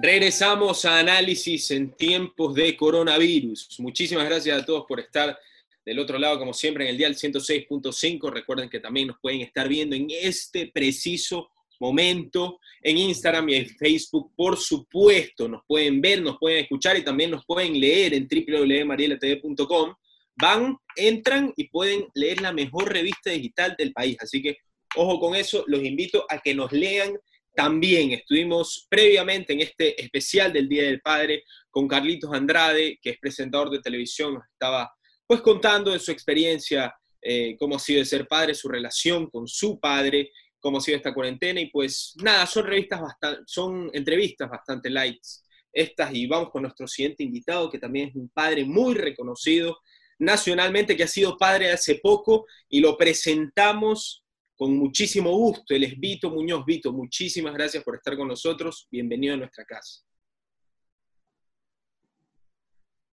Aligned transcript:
Regresamos 0.00 0.86
a 0.86 1.00
análisis 1.00 1.70
en 1.70 1.92
tiempos 1.92 2.54
de 2.54 2.74
coronavirus. 2.76 3.78
Muchísimas 3.80 4.24
gracias 4.24 4.62
a 4.62 4.64
todos 4.64 4.86
por 4.88 5.00
estar 5.00 5.38
del 5.84 5.98
otro 5.98 6.18
lado, 6.18 6.38
como 6.38 6.54
siempre, 6.54 6.84
en 6.84 6.90
el 6.90 6.96
dial 6.96 7.14
106.5. 7.14 8.30
Recuerden 8.30 8.70
que 8.70 8.80
también 8.80 9.08
nos 9.08 9.18
pueden 9.20 9.42
estar 9.42 9.68
viendo 9.68 9.94
en 9.94 10.06
este 10.10 10.68
preciso 10.68 11.50
momento 11.78 12.58
en 12.80 12.96
Instagram 12.96 13.50
y 13.50 13.56
en 13.56 13.68
Facebook. 13.68 14.32
Por 14.34 14.56
supuesto, 14.56 15.46
nos 15.46 15.62
pueden 15.66 16.00
ver, 16.00 16.22
nos 16.22 16.38
pueden 16.38 16.62
escuchar 16.62 16.96
y 16.96 17.04
también 17.04 17.30
nos 17.30 17.44
pueden 17.44 17.78
leer 17.78 18.14
en 18.14 18.26
www.marielatv.com. 18.26 19.94
Van, 20.36 20.76
entran 20.96 21.52
y 21.54 21.68
pueden 21.68 22.06
leer 22.14 22.40
la 22.40 22.52
mejor 22.52 22.90
revista 22.90 23.30
digital 23.30 23.74
del 23.76 23.92
país. 23.92 24.16
Así 24.20 24.40
que 24.40 24.56
ojo 24.96 25.20
con 25.20 25.34
eso, 25.34 25.64
los 25.66 25.82
invito 25.82 26.24
a 26.30 26.38
que 26.38 26.54
nos 26.54 26.72
lean 26.72 27.12
también 27.54 28.12
estuvimos 28.12 28.86
previamente 28.88 29.52
en 29.52 29.60
este 29.60 30.00
especial 30.00 30.52
del 30.52 30.68
Día 30.68 30.84
del 30.84 31.00
Padre 31.00 31.44
con 31.70 31.86
Carlitos 31.86 32.32
Andrade, 32.32 32.98
que 33.00 33.10
es 33.10 33.18
presentador 33.18 33.70
de 33.70 33.80
televisión, 33.80 34.38
estaba 34.52 34.92
pues 35.26 35.40
contando 35.40 35.90
de 35.90 35.98
su 35.98 36.10
experiencia, 36.10 36.94
eh, 37.20 37.56
cómo 37.58 37.76
ha 37.76 37.78
sido 37.78 38.00
de 38.00 38.04
ser 38.04 38.26
padre, 38.26 38.54
su 38.54 38.68
relación 38.68 39.30
con 39.30 39.46
su 39.46 39.78
padre, 39.78 40.30
cómo 40.58 40.78
ha 40.78 40.80
sido 40.80 40.96
esta 40.96 41.14
cuarentena 41.14 41.60
y 41.60 41.70
pues 41.70 42.14
nada, 42.22 42.46
son 42.46 42.66
revistas 42.66 43.00
bastante, 43.00 43.42
son 43.46 43.90
entrevistas 43.92 44.50
bastante 44.50 44.90
lights 44.90 45.44
estas 45.72 46.14
y 46.14 46.26
vamos 46.26 46.50
con 46.50 46.62
nuestro 46.62 46.86
siguiente 46.86 47.22
invitado 47.22 47.70
que 47.70 47.78
también 47.78 48.10
es 48.10 48.14
un 48.14 48.28
padre 48.28 48.64
muy 48.64 48.94
reconocido 48.94 49.78
nacionalmente 50.18 50.96
que 50.96 51.04
ha 51.04 51.08
sido 51.08 51.36
padre 51.36 51.72
hace 51.72 51.96
poco 51.96 52.46
y 52.68 52.80
lo 52.80 52.96
presentamos 52.96 54.21
con 54.62 54.76
muchísimo 54.76 55.36
gusto. 55.36 55.74
Él 55.74 55.82
es 55.82 55.98
Vito 55.98 56.30
Muñoz. 56.30 56.64
Vito, 56.64 56.92
muchísimas 56.92 57.52
gracias 57.52 57.82
por 57.82 57.96
estar 57.96 58.16
con 58.16 58.28
nosotros. 58.28 58.86
Bienvenido 58.92 59.34
a 59.34 59.38
nuestra 59.38 59.64
casa. 59.64 60.04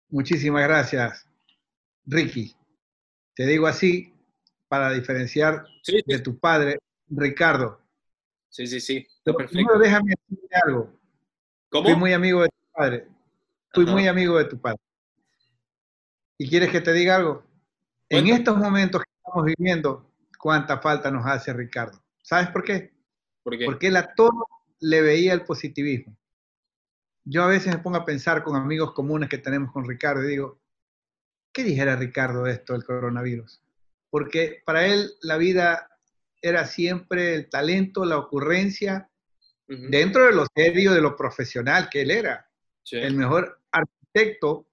Muchísimas 0.08 0.62
gracias, 0.62 1.28
Ricky. 2.06 2.54
Te 3.34 3.44
digo 3.44 3.66
así 3.66 4.14
para 4.68 4.90
diferenciar 4.92 5.66
de 6.06 6.18
tu 6.20 6.38
padre, 6.38 6.78
Ricardo. 7.08 7.78
Sí, 8.48 8.66
sí, 8.66 8.80
sí. 8.80 9.06
perfecto. 9.22 9.78
déjame 9.78 10.14
decirte 10.16 10.56
algo. 10.66 10.98
¿Cómo? 11.68 11.90
Fui 11.90 11.98
muy 11.98 12.14
amigo 12.14 12.40
de 12.40 12.48
tu 12.48 12.72
padre. 12.72 13.08
Fui 13.74 13.84
muy 13.84 14.08
amigo 14.08 14.38
de 14.38 14.46
tu 14.46 14.58
padre. 14.58 14.80
¿Y 16.38 16.48
quieres 16.48 16.70
que 16.70 16.80
te 16.80 16.94
diga 16.94 17.16
algo? 17.16 17.44
En 18.08 18.28
estos 18.28 18.56
momentos 18.56 19.02
que 19.02 19.10
estamos 19.18 19.44
viviendo, 19.44 20.13
cuánta 20.44 20.78
falta 20.78 21.10
nos 21.10 21.24
hace 21.24 21.54
Ricardo. 21.54 22.04
¿Sabes 22.20 22.48
por 22.50 22.62
qué? 22.64 22.92
Porque 23.42 23.86
él 23.86 23.96
a 23.96 24.14
todo 24.14 24.46
le 24.78 25.00
veía 25.00 25.32
el 25.32 25.46
positivismo. 25.46 26.18
Yo 27.24 27.44
a 27.44 27.46
veces 27.46 27.74
me 27.74 27.80
pongo 27.80 27.96
a 27.96 28.04
pensar 28.04 28.44
con 28.44 28.54
amigos 28.54 28.92
comunes 28.92 29.30
que 29.30 29.38
tenemos 29.38 29.72
con 29.72 29.88
Ricardo 29.88 30.22
y 30.22 30.32
digo, 30.32 30.60
¿qué 31.50 31.64
dijera 31.64 31.96
Ricardo 31.96 32.44
de 32.44 32.52
esto 32.52 32.74
del 32.74 32.84
coronavirus? 32.84 33.62
Porque 34.10 34.62
para 34.66 34.84
él 34.84 35.12
la 35.22 35.38
vida 35.38 35.88
era 36.42 36.66
siempre 36.66 37.34
el 37.36 37.48
talento, 37.48 38.04
la 38.04 38.18
ocurrencia, 38.18 39.08
dentro 39.66 40.26
de 40.26 40.32
lo 40.32 40.44
serio, 40.54 40.92
de 40.92 41.00
lo 41.00 41.16
profesional 41.16 41.88
que 41.88 42.02
él 42.02 42.10
era. 42.10 42.50
El 42.90 43.14
mejor 43.14 43.62
arquitecto 43.72 44.68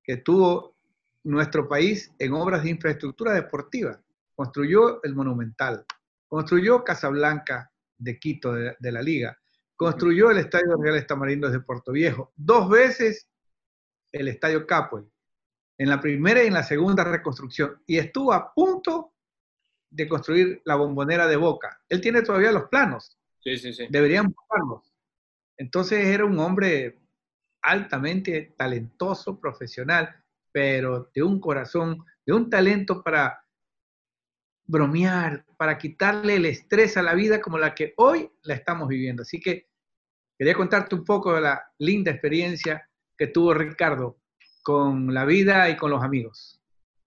que 0.00 0.18
tuvo 0.18 0.76
nuestro 1.24 1.66
país 1.66 2.12
en 2.20 2.34
obras 2.34 2.62
de 2.62 2.70
infraestructura 2.70 3.32
deportiva 3.32 4.00
construyó 4.38 5.02
el 5.02 5.16
Monumental, 5.16 5.84
construyó 6.28 6.84
Casablanca 6.84 7.72
de 7.96 8.20
Quito, 8.20 8.52
de, 8.52 8.92
la 8.92 9.02
Liga, 9.02 9.36
construyó 9.74 10.30
el 10.30 10.38
Estadio 10.38 10.76
Real 10.80 10.94
Estamarindos 10.94 11.50
de 11.50 11.58
Puerto 11.58 11.90
Viejo, 11.90 12.32
dos 12.36 12.70
veces 12.70 13.28
el 14.12 14.28
Estadio 14.28 14.64
Capoel, 14.64 15.06
en 15.76 15.88
la 15.88 16.00
primera 16.00 16.44
y 16.44 16.46
en 16.46 16.54
la 16.54 16.62
segunda 16.62 17.02
reconstrucción, 17.02 17.82
y 17.84 17.98
estuvo 17.98 18.32
a 18.32 18.54
punto 18.54 19.12
de 19.90 20.06
construir 20.06 20.62
la 20.64 20.76
bombonera 20.76 21.26
de 21.26 21.34
Boca. 21.34 21.82
Él 21.88 22.00
tiene 22.00 22.22
todavía 22.22 22.52
los 22.52 22.68
planos. 22.68 23.18
Sí, 23.40 23.58
sí, 23.58 23.72
sí. 23.72 23.88
Deberían 23.90 24.28
buscarlos. 24.28 24.94
Entonces 25.56 26.06
era 26.06 26.24
un 26.24 26.38
hombre 26.38 27.00
altamente 27.62 28.54
talentoso, 28.56 29.40
profesional, 29.40 30.14
pero 30.52 31.10
de 31.12 31.24
un 31.24 31.40
corazón, 31.40 32.04
de 32.24 32.32
un 32.32 32.48
talento 32.48 33.02
para 33.02 33.42
bromear, 34.68 35.44
para 35.56 35.78
quitarle 35.78 36.36
el 36.36 36.46
estrés 36.46 36.96
a 36.96 37.02
la 37.02 37.14
vida 37.14 37.40
como 37.40 37.58
la 37.58 37.74
que 37.74 37.94
hoy 37.96 38.30
la 38.42 38.54
estamos 38.54 38.86
viviendo. 38.86 39.22
Así 39.22 39.40
que 39.40 39.66
quería 40.38 40.54
contarte 40.54 40.94
un 40.94 41.04
poco 41.04 41.34
de 41.34 41.40
la 41.40 41.72
linda 41.78 42.12
experiencia 42.12 42.88
que 43.16 43.28
tuvo 43.28 43.54
Ricardo 43.54 44.20
con 44.62 45.12
la 45.12 45.24
vida 45.24 45.68
y 45.70 45.76
con 45.76 45.90
los 45.90 46.02
amigos. 46.02 46.60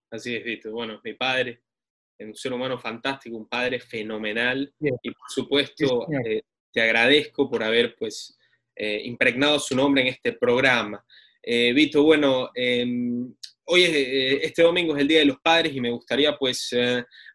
Así 0.09 0.35
es, 0.35 0.43
Vito. 0.43 0.71
Bueno, 0.71 0.99
mi 1.03 1.13
padre, 1.13 1.61
un 2.19 2.35
ser 2.35 2.51
humano 2.51 2.77
fantástico, 2.79 3.37
un 3.37 3.47
padre 3.47 3.79
fenomenal. 3.79 4.73
Y 4.79 5.11
por 5.11 5.29
supuesto, 5.29 6.07
eh, 6.25 6.41
te 6.73 6.81
agradezco 6.81 7.49
por 7.49 7.63
haber 7.63 7.95
pues 7.95 8.37
eh, 8.75 9.01
impregnado 9.05 9.59
su 9.59 9.75
nombre 9.75 10.01
en 10.01 10.07
este 10.07 10.33
programa. 10.33 11.05
Eh, 11.43 11.71
Vito, 11.73 12.03
bueno, 12.03 12.49
em, 12.55 13.33
hoy 13.71 13.83
es, 13.83 14.43
este 14.43 14.63
domingo 14.63 14.95
es 14.95 15.01
el 15.01 15.07
Día 15.07 15.19
de 15.19 15.25
los 15.25 15.39
Padres 15.39 15.73
y 15.73 15.79
me 15.79 15.91
gustaría 15.91 16.37
pues 16.37 16.69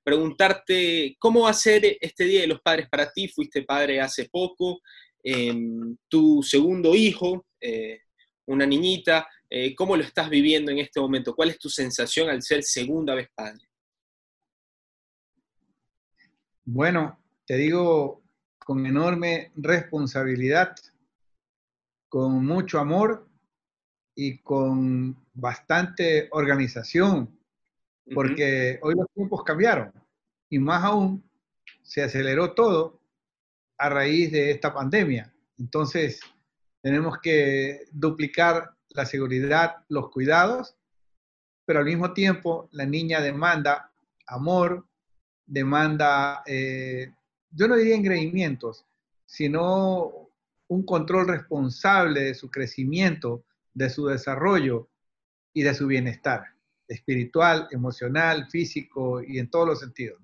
preguntarte 0.05 1.17
cómo 1.19 1.43
va 1.43 1.51
a 1.51 1.55
ser 1.55 1.97
este 2.01 2.25
Día 2.25 2.43
de 2.43 2.47
los 2.47 2.61
Padres 2.61 2.89
para 2.91 3.11
ti. 3.11 3.27
Fuiste 3.29 3.63
padre 3.63 4.01
hace 4.01 4.29
poco, 4.31 4.81
em, 5.23 5.97
tu 6.09 6.43
segundo 6.43 6.95
hijo, 6.95 7.47
eh, 7.61 8.01
una 8.47 8.67
niñita, 8.67 9.27
eh, 9.49 9.75
¿cómo 9.75 9.97
lo 9.97 10.03
estás 10.03 10.29
viviendo 10.29 10.71
en 10.71 10.79
este 10.79 11.01
momento? 11.01 11.35
¿Cuál 11.35 11.51
es 11.51 11.59
tu 11.59 11.71
sensación 11.71 12.29
al 12.29 12.43
ser 12.43 12.63
segunda 12.63 13.15
vez 13.15 13.29
padre? 13.35 13.67
Bueno, 16.65 17.19
te 17.47 17.57
digo 17.57 18.23
con 18.59 18.85
enorme 18.85 19.53
responsabilidad, 19.55 20.75
con 22.09 22.45
mucho 22.45 22.79
amor 22.79 23.29
y 24.17 24.39
con 24.39 25.17
bastante 25.35 26.29
organización 26.33 27.39
porque 28.15 28.79
hoy 28.83 28.95
los 28.95 29.07
tiempos 29.15 29.45
cambiaron 29.45 29.93
y 30.49 30.59
más 30.59 30.83
aún 30.85 31.23
se 31.83 32.03
aceleró 32.03 32.55
todo 32.55 33.01
a 33.79 33.89
raíz 33.89 34.33
de 34.33 34.51
esta 34.51 34.73
pandemia. 34.73 35.33
Entonces, 35.59 36.21
tenemos 36.81 37.19
que 37.21 37.85
duplicar 37.93 38.75
la 38.91 39.05
seguridad, 39.05 39.77
los 39.89 40.11
cuidados, 40.11 40.77
pero 41.65 41.81
al 41.81 41.85
mismo 41.85 42.13
tiempo 42.13 42.69
la 42.73 42.87
niña 42.87 43.21
demanda 43.21 43.93
amor, 44.27 44.87
demanda, 45.45 46.43
eh, 46.47 47.13
yo 47.51 47.69
no 47.69 47.77
diría 47.77 47.95
engreimientos, 47.95 48.85
sino 49.25 50.31
un 50.69 50.85
control 50.85 51.29
responsable 51.29 52.23
de 52.23 52.35
su 52.35 52.51
crecimiento, 52.51 53.45
de 53.77 53.91
su 53.91 54.07
desarrollo 54.07 54.89
y 55.53 55.63
de 55.63 55.75
su 55.75 55.87
bienestar 55.87 56.45
espiritual, 56.89 57.69
emocional, 57.71 58.49
físico 58.51 59.23
y 59.23 59.39
en 59.39 59.51
todos 59.51 59.69
los 59.69 59.81
sentidos. 59.81 60.19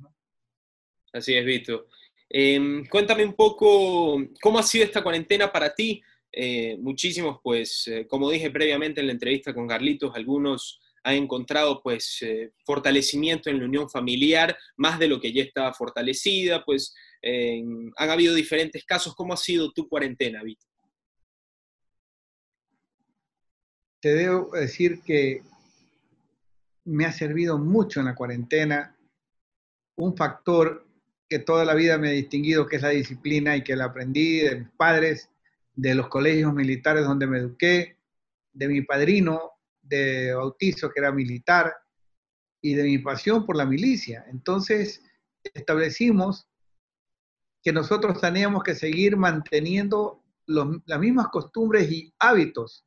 Así 1.12 1.34
es, 1.34 1.44
Vito. 1.44 1.86
Em, 2.28 2.86
cuéntame 2.86 3.24
un 3.24 3.34
poco 3.34 4.16
cómo 4.40 4.58
ha 4.58 4.62
sido 4.62 4.84
esta 4.84 5.02
cuarentena 5.02 5.52
para 5.52 5.74
ti. 5.74 6.02
Eh, 6.32 6.78
muchísimos, 6.78 7.40
pues, 7.42 7.86
eh, 7.88 8.06
como 8.08 8.30
dije 8.30 8.50
previamente 8.50 9.00
en 9.00 9.08
la 9.08 9.12
entrevista 9.12 9.52
con 9.52 9.68
Carlitos, 9.68 10.14
algunos 10.14 10.80
han 11.04 11.16
encontrado, 11.16 11.82
pues, 11.82 12.22
eh, 12.22 12.52
fortalecimiento 12.64 13.50
en 13.50 13.58
la 13.58 13.66
unión 13.66 13.90
familiar, 13.90 14.56
más 14.76 14.98
de 14.98 15.08
lo 15.08 15.20
que 15.20 15.32
ya 15.32 15.42
estaba 15.42 15.74
fortalecida, 15.74 16.64
pues, 16.64 16.94
han 17.24 18.10
habido 18.10 18.34
diferentes 18.34 18.84
casos. 18.84 19.14
¿Cómo 19.14 19.34
ha 19.34 19.36
sido 19.36 19.70
tu 19.72 19.88
cuarentena, 19.88 20.42
Vito? 20.42 20.66
Te 24.02 24.14
debo 24.14 24.50
decir 24.50 25.00
que 25.02 25.44
me 26.84 27.04
ha 27.04 27.12
servido 27.12 27.56
mucho 27.56 28.00
en 28.00 28.06
la 28.06 28.16
cuarentena 28.16 28.96
un 29.94 30.16
factor 30.16 30.84
que 31.28 31.38
toda 31.38 31.64
la 31.64 31.74
vida 31.74 31.98
me 31.98 32.08
ha 32.08 32.10
distinguido, 32.10 32.66
que 32.66 32.76
es 32.76 32.82
la 32.82 32.88
disciplina 32.88 33.56
y 33.56 33.62
que 33.62 33.76
la 33.76 33.84
aprendí 33.84 34.40
de 34.40 34.56
mis 34.56 34.70
padres, 34.70 35.30
de 35.76 35.94
los 35.94 36.08
colegios 36.08 36.52
militares 36.52 37.04
donde 37.04 37.28
me 37.28 37.38
eduqué, 37.38 37.96
de 38.52 38.66
mi 38.66 38.82
padrino 38.82 39.52
de 39.80 40.34
bautizo 40.34 40.90
que 40.90 40.98
era 40.98 41.12
militar 41.12 41.72
y 42.60 42.74
de 42.74 42.82
mi 42.82 42.98
pasión 42.98 43.46
por 43.46 43.54
la 43.54 43.66
milicia. 43.66 44.24
Entonces 44.28 45.00
establecimos 45.54 46.48
que 47.62 47.72
nosotros 47.72 48.20
teníamos 48.20 48.64
que 48.64 48.74
seguir 48.74 49.16
manteniendo 49.16 50.24
las 50.46 50.98
mismas 50.98 51.28
costumbres 51.28 51.88
y 51.88 52.12
hábitos 52.18 52.84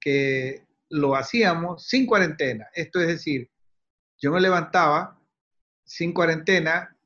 que 0.00 0.66
lo 0.90 1.16
hacíamos 1.16 1.86
sin 1.86 2.06
cuarentena. 2.06 2.68
Esto 2.72 3.00
es 3.00 3.08
decir, 3.08 3.50
yo 4.18 4.32
me 4.32 4.40
levantaba 4.40 5.18
sin 5.84 6.12
cuarentena, 6.12 6.96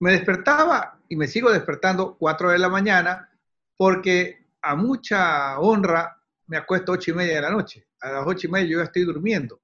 me 0.00 0.12
despertaba 0.12 1.00
y 1.08 1.16
me 1.16 1.28
sigo 1.28 1.50
despertando 1.50 2.16
4 2.18 2.50
de 2.50 2.58
la 2.58 2.68
mañana 2.68 3.30
porque 3.76 4.46
a 4.62 4.74
mucha 4.74 5.58
honra 5.58 6.20
me 6.46 6.56
acuesto 6.56 6.92
a 6.92 6.94
ocho 6.96 7.10
y 7.10 7.14
media 7.14 7.36
de 7.36 7.42
la 7.42 7.50
noche. 7.50 7.86
A 8.00 8.12
las 8.12 8.26
ocho 8.26 8.46
y 8.46 8.50
media 8.50 8.68
yo 8.68 8.78
ya 8.78 8.84
estoy 8.84 9.04
durmiendo, 9.04 9.60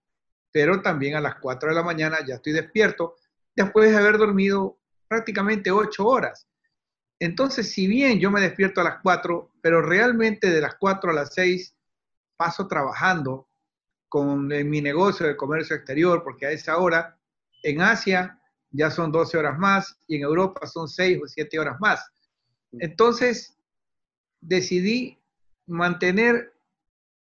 pero 0.53 0.81
también 0.81 1.17
a 1.17 1.21
las 1.21 1.37
cuatro 1.37 1.69
de 1.69 1.75
la 1.75 1.83
mañana 1.83 2.19
ya 2.27 2.37
estoy 2.37 2.53
despierto 2.53 3.17
después 3.55 3.91
de 3.91 3.97
haber 3.97 4.19
dormido 4.19 4.79
prácticamente 5.09 5.71
ocho 5.71 6.07
horas. 6.07 6.47
Entonces, 7.19 7.71
si 7.71 7.87
bien 7.87 8.19
yo 8.19 8.31
me 8.31 8.41
despierto 8.41 8.81
a 8.81 8.85
las 8.85 9.01
cuatro, 9.03 9.51
pero 9.61 9.83
realmente 9.83 10.51
de 10.51 10.61
las 10.61 10.77
cuatro 10.77 11.11
a 11.11 11.15
las 11.15 11.35
seis 11.35 11.75
paso 12.41 12.67
trabajando 12.67 13.47
con 14.09 14.47
mi 14.47 14.81
negocio 14.81 15.27
de 15.27 15.37
comercio 15.37 15.77
exterior, 15.77 16.23
porque 16.25 16.47
a 16.47 16.51
esa 16.51 16.79
hora 16.79 17.19
en 17.63 17.83
Asia 17.83 18.41
ya 18.71 18.91
son 18.91 19.13
12 19.13 19.37
horas 19.37 19.59
más 19.59 20.01
y 20.07 20.17
en 20.17 20.23
Europa 20.23 20.67
son 20.67 20.89
6 20.89 21.21
o 21.23 21.29
7 21.29 21.59
horas 21.59 21.79
más. 21.81 22.11
Entonces, 22.73 23.59
decidí 24.41 25.23
mantener 25.67 26.55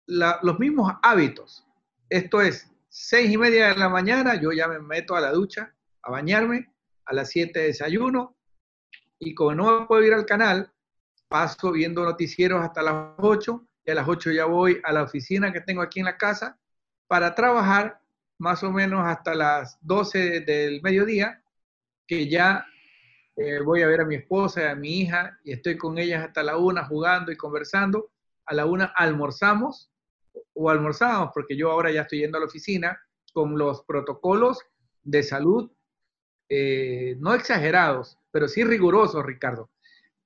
los 0.06 0.58
mismos 0.58 0.90
hábitos. 1.02 1.67
Esto 2.08 2.40
es, 2.40 2.72
seis 2.88 3.31
y 3.31 3.37
media 3.37 3.69
de 3.69 3.76
la 3.76 3.90
mañana, 3.90 4.40
yo 4.40 4.52
ya 4.52 4.69
me 4.69 4.78
meto 4.78 5.14
a 5.17 5.20
la 5.20 5.32
ducha, 5.32 5.75
a 6.02 6.11
bañarme, 6.11 6.72
a 7.05 7.12
las 7.12 7.28
7 7.28 7.61
desayuno, 7.61 8.38
y 9.19 9.34
como 9.34 9.55
no 9.55 9.87
puedo 9.87 10.02
ir 10.02 10.14
al 10.14 10.25
canal, 10.25 10.72
paso 11.28 11.72
viendo 11.72 12.05
noticieros 12.05 12.64
hasta 12.64 12.81
las 12.81 13.14
8, 13.19 13.67
y 13.85 13.91
a 13.91 13.94
las 13.94 14.09
8 14.09 14.31
ya 14.32 14.44
voy 14.44 14.81
a 14.85 14.93
la 14.93 15.03
oficina 15.03 15.53
que 15.53 15.61
tengo 15.61 15.82
aquí 15.82 16.00
en 16.00 16.06
la 16.06 16.17
casa 16.17 16.59
para 17.06 17.35
trabajar 17.35 18.00
más 18.38 18.62
o 18.62 18.73
menos 18.73 19.06
hasta 19.06 19.35
las 19.35 19.79
12 19.82 20.41
del 20.41 20.81
mediodía, 20.82 21.43
que 22.06 22.29
ya 22.29 22.67
eh, 23.37 23.61
voy 23.61 23.82
a 23.82 23.87
ver 23.87 24.00
a 24.00 24.05
mi 24.05 24.17
esposa 24.17 24.62
y 24.62 24.67
a 24.67 24.75
mi 24.75 25.00
hija 25.00 25.38
y 25.44 25.53
estoy 25.53 25.77
con 25.77 25.99
ellas 25.99 26.25
hasta 26.27 26.43
la 26.43 26.56
una 26.56 26.85
jugando 26.85 27.31
y 27.32 27.37
conversando. 27.37 28.11
A 28.47 28.55
la 28.55 28.67
una 28.67 28.87
almorzamos 28.97 29.91
o 30.55 30.71
almorzamos, 30.71 31.31
porque 31.32 31.56
yo 31.56 31.71
ahora 31.71 31.91
ya 31.91 32.03
estoy 32.03 32.21
yendo 32.21 32.38
a 32.38 32.41
la 32.41 32.47
oficina 32.47 33.00
con 33.32 33.56
los 33.56 33.82
protocolos 33.85 34.59
de 35.03 35.23
salud, 35.23 35.71
eh, 36.49 37.17
no 37.21 37.35
exagerados, 37.35 38.19
pero 38.31 38.49
sí 38.49 38.65
rigurosos, 38.65 39.25
Ricardo. 39.25 39.71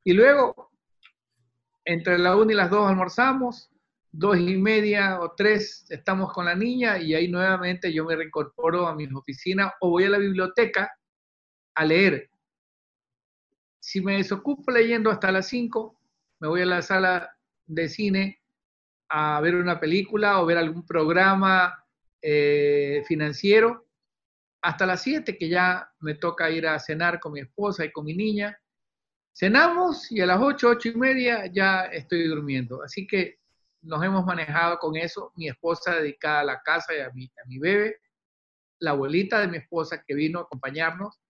Y 0.03 0.13
luego, 0.13 0.71
entre 1.85 2.19
la 2.19 2.37
una 2.37 2.53
y 2.53 2.57
las 2.57 2.71
dos 2.71 2.89
almorzamos, 2.89 3.71
dos 4.11 4.39
y 4.39 4.57
media 4.57 5.21
o 5.21 5.33
tres 5.33 5.87
estamos 5.91 6.33
con 6.33 6.45
la 6.45 6.55
niña 6.55 6.99
y 6.99 7.15
ahí 7.15 7.29
nuevamente 7.29 7.93
yo 7.93 8.05
me 8.05 8.17
reincorporo 8.17 8.87
a 8.87 8.95
mis 8.95 9.13
oficinas 9.13 9.73
o 9.81 9.91
voy 9.91 10.05
a 10.05 10.11
la 10.11 10.19
biblioteca 10.19 10.91
a 11.75 11.85
leer. 11.85 12.31
Si 13.81 14.01
me 14.01 14.17
desocupo 14.17 14.71
leyendo 14.71 15.11
hasta 15.11 15.33
las 15.33 15.49
cinco, 15.49 16.01
me 16.41 16.49
voy 16.49 16.63
a 16.63 16.67
la 16.67 16.83
sala 16.83 17.37
de 17.67 17.89
cine 17.89 18.41
a 19.09 19.41
ver 19.41 19.57
una 19.57 19.79
película 19.81 20.41
o 20.41 20.47
ver 20.47 20.59
algún 20.59 20.87
programa 20.87 21.85
eh, 22.23 23.03
financiero 23.07 23.85
hasta 24.65 24.87
las 24.87 25.03
siete 25.03 25.37
que 25.37 25.49
ya 25.49 25.93
me 26.01 26.15
toca 26.15 26.51
ir 26.51 26.67
a 26.67 26.79
cenar 26.79 27.21
con 27.21 27.33
mi 27.33 27.41
esposa 27.41 27.85
y 27.85 27.93
con 27.93 28.07
mi 28.07 28.15
niña. 28.15 28.59
Cenamos 29.37 30.13
y 30.13 30.21
a 30.21 30.27
las 30.27 30.41
ocho, 30.41 30.69
ocho 30.69 30.91
y 30.91 30.95
media 30.95 31.47
ya 31.47 31.87
estoy 31.87 32.29
durmiendo. 32.29 32.83
Así 32.85 33.05
que 33.05 33.41
nos 33.83 34.03
hemos 34.05 34.25
manejado 34.25 34.79
con 34.79 34.97
eso. 34.97 35.33
Mi 35.35 35.49
esposa 35.49 35.97
dedicada 35.97 36.41
a 36.41 36.45
la 36.45 36.63
casa 36.63 36.95
y 36.95 37.01
a 37.01 37.11
mi, 37.11 37.25
a 37.25 37.49
mi 37.49 37.59
bebé, 37.59 37.97
la 38.79 38.93
abuelita 38.93 39.41
de 39.41 39.49
mi 39.49 39.57
esposa 39.57 40.05
que 40.07 40.15
vino 40.15 40.39
a 40.39 40.43
acompañarnos, 40.43 41.21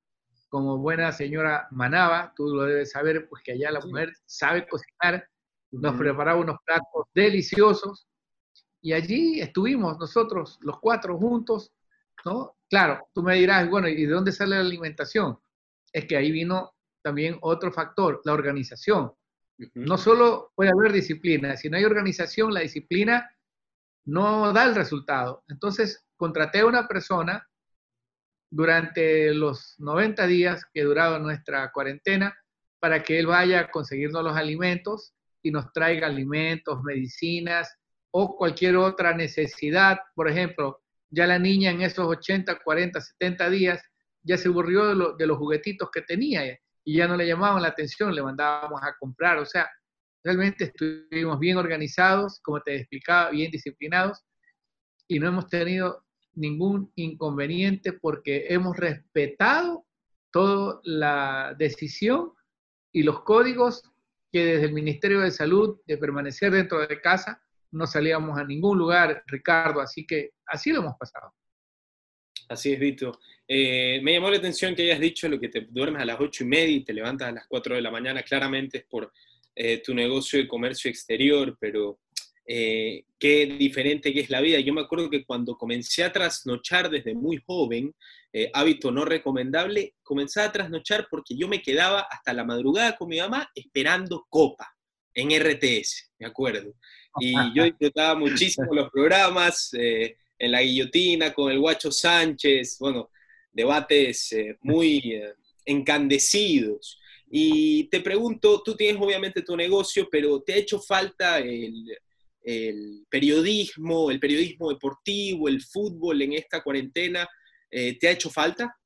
como 0.50 0.76
buena 0.76 1.12
señora 1.12 1.66
Manaba, 1.70 2.34
tú 2.36 2.54
lo 2.54 2.64
debes 2.64 2.92
saber, 2.92 3.26
pues 3.28 3.42
que 3.42 3.52
allá 3.52 3.70
la 3.70 3.80
mujer 3.80 4.12
sabe 4.26 4.68
cocinar, 4.68 5.26
nos 5.72 5.96
preparaba 5.96 6.38
unos 6.38 6.58
platos 6.64 7.06
deliciosos 7.14 8.06
y 8.82 8.92
allí 8.92 9.40
estuvimos 9.40 9.98
nosotros 9.98 10.58
los 10.60 10.78
cuatro 10.78 11.18
juntos, 11.18 11.72
¿no? 12.26 12.54
Claro, 12.68 13.08
tú 13.14 13.22
me 13.22 13.34
dirás, 13.34 13.68
bueno, 13.68 13.88
¿y 13.88 14.04
de 14.04 14.12
dónde 14.12 14.30
sale 14.30 14.56
la 14.56 14.60
alimentación? 14.60 15.38
Es 15.90 16.04
que 16.04 16.18
ahí 16.18 16.30
vino 16.30 16.73
también 17.04 17.36
otro 17.42 17.70
factor, 17.70 18.22
la 18.24 18.32
organización. 18.32 19.12
No 19.74 19.98
solo 19.98 20.52
puede 20.56 20.70
haber 20.70 20.90
disciplina, 20.90 21.56
si 21.56 21.68
no 21.68 21.76
hay 21.76 21.84
organización, 21.84 22.52
la 22.52 22.60
disciplina 22.60 23.30
no 24.06 24.52
da 24.52 24.64
el 24.64 24.74
resultado. 24.74 25.44
Entonces, 25.48 26.04
contraté 26.16 26.60
a 26.60 26.66
una 26.66 26.88
persona 26.88 27.46
durante 28.50 29.34
los 29.34 29.74
90 29.78 30.26
días 30.26 30.64
que 30.72 30.82
duraba 30.82 31.18
nuestra 31.18 31.70
cuarentena 31.72 32.34
para 32.80 33.02
que 33.02 33.18
él 33.18 33.26
vaya 33.26 33.60
a 33.60 33.70
conseguirnos 33.70 34.24
los 34.24 34.36
alimentos 34.36 35.12
y 35.42 35.50
nos 35.50 35.72
traiga 35.72 36.06
alimentos, 36.06 36.82
medicinas 36.82 37.76
o 38.12 38.34
cualquier 38.34 38.76
otra 38.76 39.14
necesidad. 39.14 39.98
Por 40.14 40.30
ejemplo, 40.30 40.82
ya 41.10 41.26
la 41.26 41.38
niña 41.38 41.70
en 41.70 41.82
esos 41.82 42.06
80, 42.06 42.60
40, 42.64 43.00
70 43.00 43.50
días 43.50 43.82
ya 44.22 44.38
se 44.38 44.48
aburrió 44.48 44.86
de, 44.86 45.14
de 45.18 45.26
los 45.26 45.36
juguetitos 45.36 45.90
que 45.90 46.00
tenía 46.00 46.44
y 46.84 46.98
ya 46.98 47.08
no 47.08 47.16
le 47.16 47.26
llamaban 47.26 47.62
la 47.62 47.68
atención, 47.68 48.14
le 48.14 48.22
mandábamos 48.22 48.80
a 48.82 48.94
comprar. 48.98 49.38
O 49.38 49.46
sea, 49.46 49.68
realmente 50.22 50.64
estuvimos 50.64 51.38
bien 51.38 51.56
organizados, 51.56 52.40
como 52.42 52.60
te 52.60 52.76
explicaba, 52.76 53.30
bien 53.30 53.50
disciplinados 53.50 54.22
y 55.08 55.18
no 55.18 55.28
hemos 55.28 55.48
tenido 55.48 56.04
ningún 56.34 56.90
inconveniente 56.96 57.92
porque 57.92 58.46
hemos 58.48 58.76
respetado 58.76 59.84
toda 60.30 60.80
la 60.82 61.54
decisión 61.58 62.32
y 62.92 63.02
los 63.02 63.22
códigos 63.22 63.82
que 64.32 64.44
desde 64.44 64.66
el 64.66 64.72
Ministerio 64.72 65.20
de 65.20 65.30
Salud 65.30 65.80
de 65.86 65.96
permanecer 65.96 66.52
dentro 66.52 66.80
de 66.80 67.00
casa 67.00 67.40
no 67.70 67.86
salíamos 67.86 68.38
a 68.38 68.44
ningún 68.44 68.78
lugar, 68.78 69.22
Ricardo, 69.26 69.80
así 69.80 70.06
que 70.06 70.30
así 70.46 70.72
lo 70.72 70.80
hemos 70.80 70.96
pasado. 70.96 71.32
Así 72.48 72.72
es, 72.72 72.78
Vito. 72.78 73.18
Eh, 73.46 74.00
me 74.02 74.14
llamó 74.14 74.30
la 74.30 74.38
atención 74.38 74.74
que 74.74 74.82
hayas 74.82 75.00
dicho 75.00 75.28
lo 75.28 75.38
que 75.38 75.48
te 75.48 75.66
duermes 75.68 76.02
a 76.02 76.06
las 76.06 76.20
ocho 76.20 76.44
y 76.44 76.46
media 76.46 76.76
y 76.76 76.84
te 76.84 76.92
levantas 76.92 77.28
a 77.28 77.32
las 77.32 77.46
4 77.46 77.74
de 77.74 77.82
la 77.82 77.90
mañana. 77.90 78.22
Claramente 78.22 78.78
es 78.78 78.84
por 78.84 79.12
eh, 79.54 79.82
tu 79.84 79.94
negocio 79.94 80.38
de 80.38 80.48
comercio 80.48 80.90
exterior, 80.90 81.56
pero 81.60 82.00
eh, 82.46 83.04
qué 83.18 83.46
diferente 83.46 84.12
que 84.12 84.20
es 84.20 84.30
la 84.30 84.40
vida. 84.40 84.60
Yo 84.60 84.72
me 84.72 84.82
acuerdo 84.82 85.10
que 85.10 85.24
cuando 85.24 85.56
comencé 85.56 86.04
a 86.04 86.12
trasnochar 86.12 86.90
desde 86.90 87.14
muy 87.14 87.42
joven, 87.44 87.94
hábito 88.52 88.90
no 88.90 89.04
recomendable, 89.04 89.94
comencé 90.02 90.40
a 90.40 90.50
trasnochar 90.50 91.06
porque 91.08 91.36
yo 91.36 91.46
me 91.46 91.62
quedaba 91.62 92.00
hasta 92.10 92.32
la 92.32 92.42
madrugada 92.42 92.96
con 92.96 93.08
mi 93.08 93.20
mamá 93.20 93.48
esperando 93.54 94.26
copa 94.28 94.74
en 95.14 95.30
RTS, 95.30 96.10
me 96.18 96.26
acuerdo. 96.26 96.74
Y 97.20 97.32
yo 97.54 97.62
disfrutaba 97.64 98.18
muchísimo 98.18 98.74
los 98.74 98.90
programas 98.90 99.70
en 100.38 100.52
la 100.52 100.62
guillotina 100.62 101.32
con 101.32 101.50
el 101.50 101.60
Guacho 101.60 101.90
Sánchez, 101.90 102.78
bueno, 102.78 103.10
debates 103.52 104.32
eh, 104.32 104.58
muy 104.62 104.98
eh, 105.12 105.34
encandecidos. 105.64 107.00
Y 107.30 107.84
te 107.84 108.00
pregunto, 108.00 108.62
tú 108.62 108.76
tienes 108.76 109.00
obviamente 109.00 109.42
tu 109.42 109.56
negocio, 109.56 110.08
pero 110.10 110.42
¿te 110.42 110.52
ha 110.52 110.56
hecho 110.56 110.78
falta 110.78 111.38
el, 111.38 111.98
periodismo, 113.08 114.10
el 114.10 114.20
periodismo 114.20 114.70
deportivo, 114.70 115.48
el 115.48 115.62
fútbol 115.62 116.22
en 116.22 116.34
esta 116.34 116.62
cuarentena? 116.62 117.28
Eh, 117.70 117.98
¿Te 117.98 118.08
ha 118.08 118.12
hecho 118.12 118.30
falta? 118.30 118.76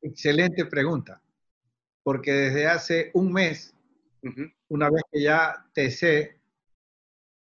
Excelente 0.00 0.64
pregunta, 0.66 1.20
porque 2.04 2.32
desde 2.32 2.66
hace 2.66 3.10
un 3.14 3.32
mes, 3.32 3.74
una 4.68 4.88
vez 4.90 5.02
que 5.10 5.22
ya 5.22 5.66
te 5.74 5.90
sé 5.90 6.40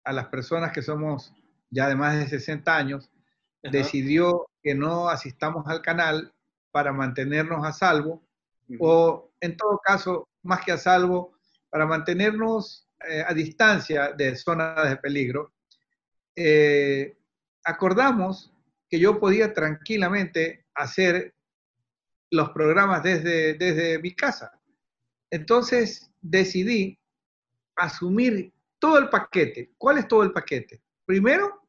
a 0.03 0.11
las 0.11 0.27
personas 0.27 0.73
que 0.73 0.81
somos 0.81 1.33
ya 1.71 1.87
de 1.87 1.95
más 1.95 2.17
de 2.17 2.27
60 2.27 2.75
años, 2.75 3.09
decidió 3.63 4.47
que 4.61 4.75
no 4.75 5.09
asistamos 5.09 5.65
al 5.67 5.81
canal 5.81 6.33
para 6.71 6.93
mantenernos 6.93 7.65
a 7.65 7.73
salvo, 7.73 8.23
o 8.79 9.31
en 9.41 9.57
todo 9.57 9.79
caso, 9.83 10.29
más 10.43 10.63
que 10.63 10.71
a 10.71 10.77
salvo, 10.77 11.33
para 11.69 11.85
mantenernos 11.85 12.87
eh, 13.09 13.23
a 13.25 13.33
distancia 13.33 14.11
de 14.11 14.35
zonas 14.35 14.89
de 14.89 14.97
peligro, 14.97 15.53
eh, 16.35 17.17
acordamos 17.63 18.53
que 18.89 18.99
yo 18.99 19.19
podía 19.19 19.53
tranquilamente 19.53 20.65
hacer 20.73 21.33
los 22.29 22.49
programas 22.51 23.03
desde, 23.03 23.55
desde 23.55 23.99
mi 23.99 24.13
casa. 24.13 24.59
Entonces 25.29 26.11
decidí 26.21 26.97
asumir 27.75 28.53
todo 28.79 28.97
el 28.99 29.09
paquete. 29.09 29.71
¿Cuál 29.77 29.97
es 29.97 30.07
todo 30.07 30.23
el 30.23 30.31
paquete? 30.31 30.81
Primero, 31.05 31.60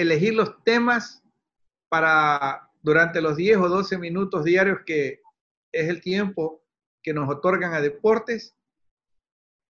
elegir 0.00 0.34
los 0.34 0.62
temas 0.64 1.22
para 1.90 2.70
durante 2.80 3.20
los 3.20 3.36
10 3.36 3.58
o 3.58 3.68
12 3.68 3.98
minutos 3.98 4.44
diarios 4.44 4.78
que 4.86 5.20
es 5.72 5.88
el 5.88 6.00
tiempo 6.00 6.62
que 7.02 7.12
nos 7.12 7.28
otorgan 7.28 7.74
a 7.74 7.80
deportes, 7.80 8.56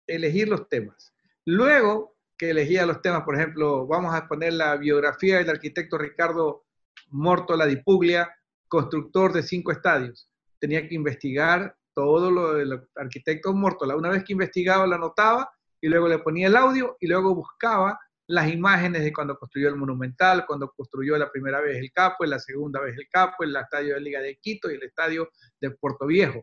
elegir 0.07 0.47
los 0.47 0.69
temas. 0.69 1.13
Luego 1.45 2.15
que 2.37 2.51
elegía 2.51 2.85
los 2.85 3.01
temas, 3.01 3.23
por 3.23 3.35
ejemplo, 3.35 3.87
vamos 3.87 4.13
a 4.13 4.27
poner 4.27 4.53
la 4.53 4.75
biografía 4.77 5.37
del 5.37 5.49
arquitecto 5.49 5.97
Ricardo 5.97 6.65
Mortola 7.09 7.65
di 7.65 7.77
Puglia, 7.77 8.29
constructor 8.67 9.33
de 9.33 9.43
cinco 9.43 9.71
estadios. 9.71 10.29
Tenía 10.59 10.87
que 10.87 10.95
investigar 10.95 11.75
todo 11.93 12.29
lo 12.29 12.53
del 12.53 12.79
arquitecto 12.95 13.53
Mortola. 13.53 13.95
Una 13.95 14.09
vez 14.09 14.23
que 14.23 14.33
investigaba, 14.33 14.87
lo 14.87 14.95
anotaba 14.95 15.51
y 15.79 15.87
luego 15.87 16.07
le 16.07 16.19
ponía 16.19 16.47
el 16.47 16.55
audio 16.55 16.97
y 16.99 17.07
luego 17.07 17.35
buscaba 17.35 17.99
las 18.31 18.50
imágenes 18.50 19.03
de 19.03 19.11
cuando 19.11 19.38
construyó 19.38 19.67
el 19.67 19.75
Monumental, 19.75 20.45
cuando 20.45 20.71
construyó 20.71 21.17
la 21.17 21.29
primera 21.29 21.59
vez 21.59 21.77
el 21.77 21.91
Capo, 21.91 22.23
la 22.25 22.39
segunda 22.39 22.79
vez 22.79 22.97
el 22.97 23.07
Capo, 23.09 23.43
el 23.43 23.53
estadio 23.55 23.95
de 23.95 24.01
Liga 24.01 24.21
de 24.21 24.38
Quito 24.38 24.71
y 24.71 24.75
el 24.75 24.83
estadio 24.83 25.29
de 25.59 25.71
Puerto 25.71 26.07
Viejo. 26.07 26.41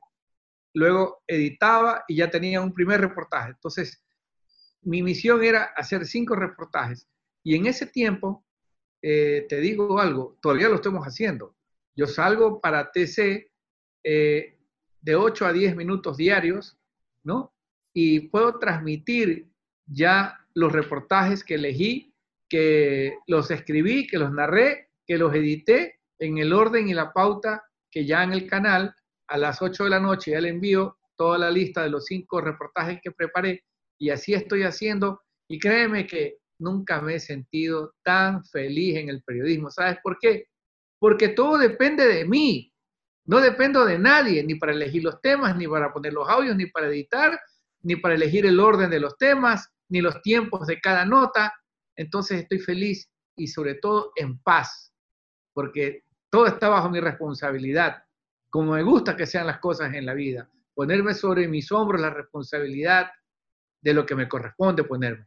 Luego 0.74 1.22
editaba 1.26 2.04
y 2.06 2.16
ya 2.16 2.30
tenía 2.30 2.60
un 2.60 2.74
primer 2.74 3.00
reportaje. 3.00 3.52
Entonces, 3.52 4.04
mi 4.82 5.02
misión 5.02 5.42
era 5.42 5.64
hacer 5.76 6.04
cinco 6.04 6.36
reportajes. 6.36 7.08
Y 7.42 7.56
en 7.56 7.66
ese 7.66 7.86
tiempo, 7.86 8.44
eh, 9.00 9.46
te 9.48 9.58
digo 9.58 9.98
algo, 9.98 10.36
todavía 10.42 10.68
lo 10.68 10.76
estamos 10.76 11.04
haciendo. 11.06 11.56
Yo 11.96 12.06
salgo 12.06 12.60
para 12.60 12.92
TC 12.92 13.50
eh, 14.04 14.58
de 15.00 15.14
8 15.14 15.46
a 15.46 15.52
10 15.54 15.74
minutos 15.74 16.18
diarios, 16.18 16.78
¿no? 17.24 17.54
Y 17.94 18.28
puedo 18.28 18.58
transmitir 18.58 19.48
ya 19.86 20.38
los 20.58 20.72
reportajes 20.72 21.44
que 21.44 21.54
elegí, 21.54 22.12
que 22.48 23.16
los 23.28 23.50
escribí, 23.52 24.08
que 24.08 24.18
los 24.18 24.32
narré, 24.32 24.90
que 25.06 25.16
los 25.16 25.32
edité 25.32 26.00
en 26.18 26.38
el 26.38 26.52
orden 26.52 26.88
y 26.88 26.94
la 26.94 27.12
pauta 27.12 27.62
que 27.88 28.04
ya 28.04 28.24
en 28.24 28.32
el 28.32 28.48
canal 28.48 28.92
a 29.28 29.38
las 29.38 29.62
8 29.62 29.84
de 29.84 29.90
la 29.90 30.00
noche 30.00 30.32
ya 30.32 30.40
le 30.40 30.48
envío 30.48 30.98
toda 31.16 31.38
la 31.38 31.48
lista 31.50 31.84
de 31.84 31.90
los 31.90 32.06
cinco 32.06 32.40
reportajes 32.40 32.98
que 33.00 33.12
preparé 33.12 33.62
y 34.00 34.10
así 34.10 34.34
estoy 34.34 34.64
haciendo 34.64 35.20
y 35.48 35.60
créeme 35.60 36.08
que 36.08 36.38
nunca 36.58 37.00
me 37.00 37.14
he 37.14 37.20
sentido 37.20 37.94
tan 38.02 38.44
feliz 38.44 38.96
en 38.96 39.10
el 39.10 39.22
periodismo. 39.22 39.70
¿Sabes 39.70 39.98
por 40.02 40.18
qué? 40.18 40.46
Porque 40.98 41.28
todo 41.28 41.56
depende 41.56 42.04
de 42.04 42.24
mí. 42.24 42.72
No 43.26 43.40
dependo 43.40 43.84
de 43.84 43.98
nadie, 43.98 44.42
ni 44.42 44.56
para 44.56 44.72
elegir 44.72 45.04
los 45.04 45.20
temas, 45.20 45.56
ni 45.56 45.68
para 45.68 45.92
poner 45.92 46.14
los 46.14 46.28
audios, 46.28 46.56
ni 46.56 46.66
para 46.66 46.88
editar, 46.88 47.38
ni 47.82 47.94
para 47.94 48.14
elegir 48.14 48.44
el 48.46 48.58
orden 48.58 48.90
de 48.90 48.98
los 48.98 49.16
temas, 49.18 49.70
ni 49.88 50.00
los 50.00 50.20
tiempos 50.22 50.66
de 50.66 50.80
cada 50.80 51.04
nota. 51.04 51.52
Entonces 51.96 52.42
estoy 52.42 52.58
feliz 52.58 53.10
y 53.36 53.46
sobre 53.46 53.76
todo 53.76 54.12
en 54.16 54.38
paz, 54.38 54.92
porque 55.52 56.04
todo 56.30 56.46
está 56.46 56.68
bajo 56.68 56.90
mi 56.90 57.00
responsabilidad, 57.00 58.04
como 58.50 58.72
me 58.72 58.82
gusta 58.82 59.16
que 59.16 59.26
sean 59.26 59.46
las 59.46 59.58
cosas 59.58 59.94
en 59.94 60.06
la 60.06 60.14
vida, 60.14 60.50
ponerme 60.74 61.14
sobre 61.14 61.48
mis 61.48 61.70
hombros 61.72 62.00
la 62.00 62.10
responsabilidad 62.10 63.10
de 63.80 63.94
lo 63.94 64.04
que 64.04 64.14
me 64.14 64.28
corresponde 64.28 64.84
ponerme. 64.84 65.26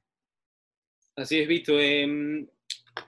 Así 1.15 1.39
es, 1.39 1.47
Vito. 1.47 1.79
Em, 1.79 2.47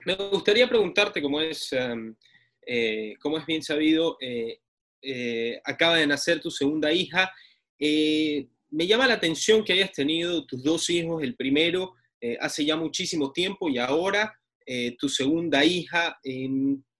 me 0.06 0.14
gustaría 0.30 0.68
preguntarte, 0.68 1.22
como 1.22 1.40
es, 1.40 1.72
em, 1.72 2.14
eh, 2.66 3.14
es 3.22 3.46
bien 3.46 3.62
sabido, 3.62 4.16
eh, 4.20 4.60
eh, 5.02 5.60
acaba 5.64 5.96
de 5.96 6.06
nacer 6.06 6.40
tu 6.40 6.50
segunda 6.50 6.92
hija 6.92 7.30
me 8.70 8.86
llama 8.86 9.06
la 9.06 9.14
atención 9.14 9.64
que 9.64 9.72
hayas 9.72 9.92
tenido 9.92 10.44
tus 10.46 10.62
dos 10.62 10.90
hijos, 10.90 11.22
el 11.22 11.36
primero 11.36 11.94
eh, 12.20 12.36
hace 12.40 12.64
ya 12.64 12.76
muchísimo 12.76 13.32
tiempo 13.32 13.68
y 13.68 13.78
ahora 13.78 14.34
eh, 14.66 14.96
tu 14.98 15.08
segunda 15.08 15.64
hija. 15.64 16.18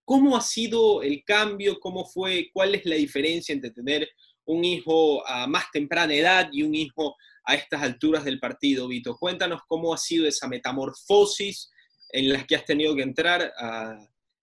¿Cómo 0.05 0.37
ha 0.37 0.43
sido 0.43 1.03
el 1.03 1.25
cambio? 1.25 1.81
¿Cómo 1.81 2.05
fue? 2.05 2.51
¿Cuál 2.53 2.75
es 2.75 2.85
la 2.85 2.97
diferencia 2.97 3.55
entre 3.55 3.71
tener 3.71 4.07
un 4.45 4.65
hijo 4.65 5.27
a 5.27 5.47
más 5.47 5.65
temprana 5.73 6.15
edad 6.15 6.51
y 6.53 6.63
un 6.63 6.75
hijo 6.75 7.17
a 7.45 7.55
estas 7.55 7.83
alturas 7.83 8.25
del 8.25 8.39
partido, 8.39 8.87
Vito? 8.87 9.17
Cuéntanos 9.17 9.63
cómo 9.67 9.95
ha 9.95 9.99
sido 9.99 10.27
esa 10.27 10.47
metamorfosis 10.47 11.71
en 12.11 12.31
la 12.31 12.47
que 12.47 12.57
has 12.57 12.67
tenido 12.67 12.95
que 12.95 13.03
entrar 13.03 13.51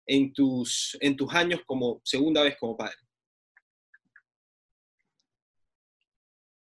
en 0.07 0.33
tus 0.35 0.99
años 1.31 1.61
como 1.65 2.03
segunda 2.05 2.43
vez 2.43 2.57
como 2.59 2.77
padre. 2.77 3.06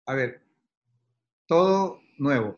A 0.10 0.16
ver, 0.16 0.42
todo 1.46 2.02
nuevo. 2.18 2.58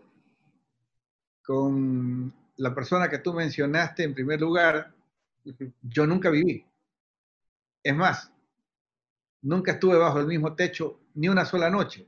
Con 1.43 2.33
la 2.55 2.73
persona 2.73 3.09
que 3.09 3.17
tú 3.17 3.33
mencionaste 3.33 4.03
en 4.03 4.13
primer 4.13 4.39
lugar, 4.39 4.95
yo 5.81 6.07
nunca 6.07 6.29
viví. 6.29 6.65
Es 7.83 7.93
más, 7.93 8.31
nunca 9.41 9.73
estuve 9.73 9.97
bajo 9.97 10.21
el 10.21 10.27
mismo 10.27 10.55
techo 10.55 11.01
ni 11.15 11.27
una 11.27 11.43
sola 11.43 11.69
noche. 11.69 12.07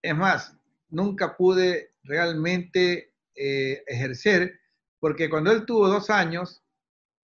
Es 0.00 0.16
más, 0.16 0.56
nunca 0.90 1.36
pude 1.36 1.96
realmente 2.04 3.14
eh, 3.34 3.82
ejercer, 3.84 4.60
porque 5.00 5.28
cuando 5.28 5.50
él 5.50 5.66
tuvo 5.66 5.88
dos 5.88 6.08
años, 6.08 6.62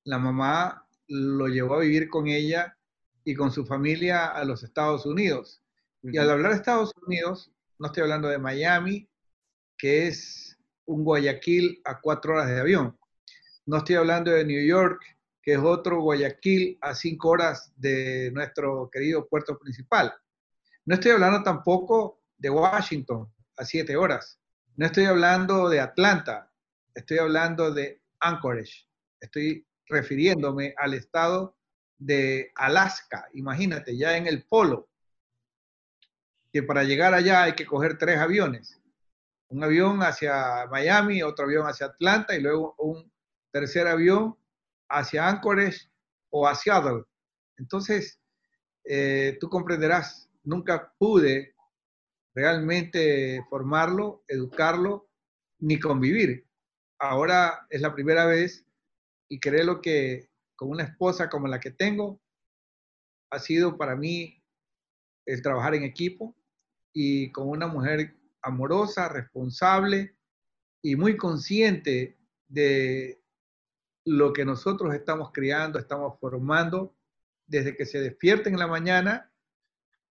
la 0.02 0.18
mamá 0.18 0.88
lo 1.06 1.46
llevó 1.46 1.76
a 1.76 1.82
vivir 1.82 2.08
con 2.10 2.26
ella 2.26 2.76
y 3.22 3.36
con 3.36 3.52
su 3.52 3.64
familia 3.64 4.26
a 4.26 4.44
los 4.44 4.64
Estados 4.64 5.06
Unidos. 5.06 5.61
Y 6.02 6.18
al 6.18 6.30
hablar 6.30 6.50
de 6.50 6.56
Estados 6.56 6.92
Unidos, 7.06 7.52
no 7.78 7.86
estoy 7.86 8.02
hablando 8.02 8.28
de 8.28 8.38
Miami, 8.38 9.08
que 9.78 10.08
es 10.08 10.58
un 10.84 11.04
Guayaquil 11.04 11.80
a 11.84 12.00
cuatro 12.00 12.34
horas 12.34 12.48
de 12.48 12.58
avión. 12.58 12.98
No 13.66 13.78
estoy 13.78 13.94
hablando 13.94 14.32
de 14.32 14.44
New 14.44 14.66
York, 14.66 15.00
que 15.40 15.52
es 15.52 15.58
otro 15.58 16.00
Guayaquil 16.00 16.76
a 16.80 16.96
cinco 16.96 17.30
horas 17.30 17.72
de 17.76 18.32
nuestro 18.32 18.90
querido 18.90 19.28
puerto 19.28 19.56
principal. 19.58 20.12
No 20.86 20.94
estoy 20.94 21.12
hablando 21.12 21.44
tampoco 21.44 22.20
de 22.36 22.50
Washington 22.50 23.32
a 23.56 23.64
siete 23.64 23.96
horas. 23.96 24.40
No 24.74 24.86
estoy 24.86 25.04
hablando 25.04 25.68
de 25.68 25.78
Atlanta. 25.78 26.50
Estoy 26.94 27.18
hablando 27.18 27.72
de 27.72 28.02
Anchorage. 28.18 28.88
Estoy 29.20 29.64
refiriéndome 29.86 30.74
al 30.78 30.94
estado 30.94 31.56
de 31.96 32.50
Alaska. 32.56 33.28
Imagínate, 33.34 33.96
ya 33.96 34.16
en 34.16 34.26
el 34.26 34.44
polo 34.46 34.88
que 36.52 36.62
para 36.62 36.84
llegar 36.84 37.14
allá 37.14 37.44
hay 37.44 37.54
que 37.54 37.66
coger 37.66 37.96
tres 37.98 38.18
aviones. 38.18 38.80
Un 39.48 39.64
avión 39.64 40.02
hacia 40.02 40.66
Miami, 40.70 41.22
otro 41.22 41.46
avión 41.46 41.66
hacia 41.66 41.86
Atlanta 41.86 42.34
y 42.36 42.40
luego 42.40 42.74
un 42.78 43.10
tercer 43.50 43.86
avión 43.86 44.36
hacia 44.88 45.28
Anchorage 45.28 45.88
o 46.30 46.46
hacia 46.46 46.74
Seattle. 46.74 47.04
Entonces, 47.56 48.20
eh, 48.84 49.36
tú 49.40 49.48
comprenderás, 49.48 50.28
nunca 50.42 50.92
pude 50.98 51.54
realmente 52.34 53.44
formarlo, 53.48 54.24
educarlo, 54.28 55.08
ni 55.58 55.78
convivir. 55.78 56.46
Ahora 56.98 57.66
es 57.70 57.80
la 57.80 57.94
primera 57.94 58.26
vez 58.26 58.64
y 59.28 59.38
creo 59.38 59.80
que 59.80 60.28
con 60.56 60.70
una 60.70 60.84
esposa 60.84 61.28
como 61.28 61.48
la 61.48 61.60
que 61.60 61.70
tengo, 61.70 62.20
ha 63.30 63.38
sido 63.38 63.76
para 63.78 63.96
mí 63.96 64.42
el 65.26 65.42
trabajar 65.42 65.74
en 65.74 65.84
equipo, 65.84 66.36
y 66.92 67.30
con 67.32 67.48
una 67.48 67.66
mujer 67.66 68.14
amorosa, 68.42 69.08
responsable 69.08 70.16
y 70.82 70.96
muy 70.96 71.16
consciente 71.16 72.18
de 72.48 73.22
lo 74.04 74.32
que 74.32 74.44
nosotros 74.44 74.94
estamos 74.94 75.30
criando, 75.32 75.78
estamos 75.78 76.18
formando 76.18 76.94
desde 77.46 77.76
que 77.76 77.86
se 77.86 78.00
despierten 78.00 78.54
en 78.54 78.58
la 78.58 78.66
mañana, 78.66 79.30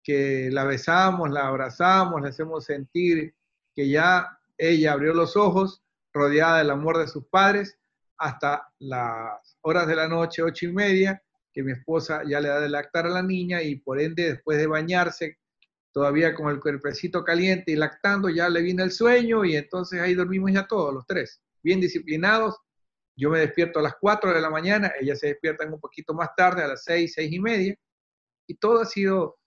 que 0.03 0.49
la 0.51 0.63
besamos, 0.63 1.29
la 1.29 1.47
abrazamos, 1.47 2.21
le 2.21 2.29
hacemos 2.29 2.65
sentir 2.65 3.35
que 3.75 3.89
ya 3.89 4.39
ella 4.57 4.93
abrió 4.93 5.13
los 5.13 5.35
ojos, 5.35 5.83
rodeada 6.13 6.59
del 6.59 6.71
amor 6.71 6.97
de 6.97 7.07
sus 7.07 7.25
padres, 7.25 7.77
hasta 8.17 8.71
las 8.79 9.57
horas 9.61 9.87
de 9.87 9.95
la 9.95 10.07
noche, 10.07 10.43
ocho 10.43 10.67
y 10.67 10.73
media, 10.73 11.21
que 11.51 11.63
mi 11.63 11.71
esposa 11.71 12.21
ya 12.25 12.39
le 12.39 12.49
da 12.49 12.59
de 12.59 12.69
lactar 12.69 13.05
a 13.05 13.09
la 13.09 13.23
niña 13.23 13.61
y 13.61 13.75
por 13.75 13.99
ende 13.99 14.33
después 14.33 14.57
de 14.57 14.67
bañarse 14.67 15.39
todavía 15.91 16.33
con 16.33 16.49
el 16.49 16.59
cuerpecito 16.59 17.23
caliente 17.23 17.71
y 17.71 17.75
lactando, 17.75 18.29
ya 18.29 18.49
le 18.49 18.61
viene 18.61 18.83
el 18.83 18.91
sueño 18.91 19.43
y 19.45 19.55
entonces 19.55 19.99
ahí 19.99 20.13
dormimos 20.13 20.51
ya 20.51 20.67
todos 20.67 20.93
los 20.93 21.05
tres, 21.05 21.41
bien 21.61 21.79
disciplinados. 21.79 22.55
Yo 23.15 23.29
me 23.29 23.39
despierto 23.39 23.79
a 23.79 23.83
las 23.83 23.95
4 23.99 24.33
de 24.33 24.41
la 24.41 24.49
mañana, 24.49 24.91
ella 24.99 25.15
se 25.15 25.27
despierta 25.27 25.65
un 25.65 25.79
poquito 25.79 26.13
más 26.13 26.29
tarde, 26.35 26.63
a 26.63 26.67
las 26.67 26.83
6, 26.85 27.13
6 27.13 27.31
y 27.31 27.39
media, 27.39 27.75
y 28.47 28.55
todo 28.55 28.81
ha 28.81 28.85
sido 28.85 29.37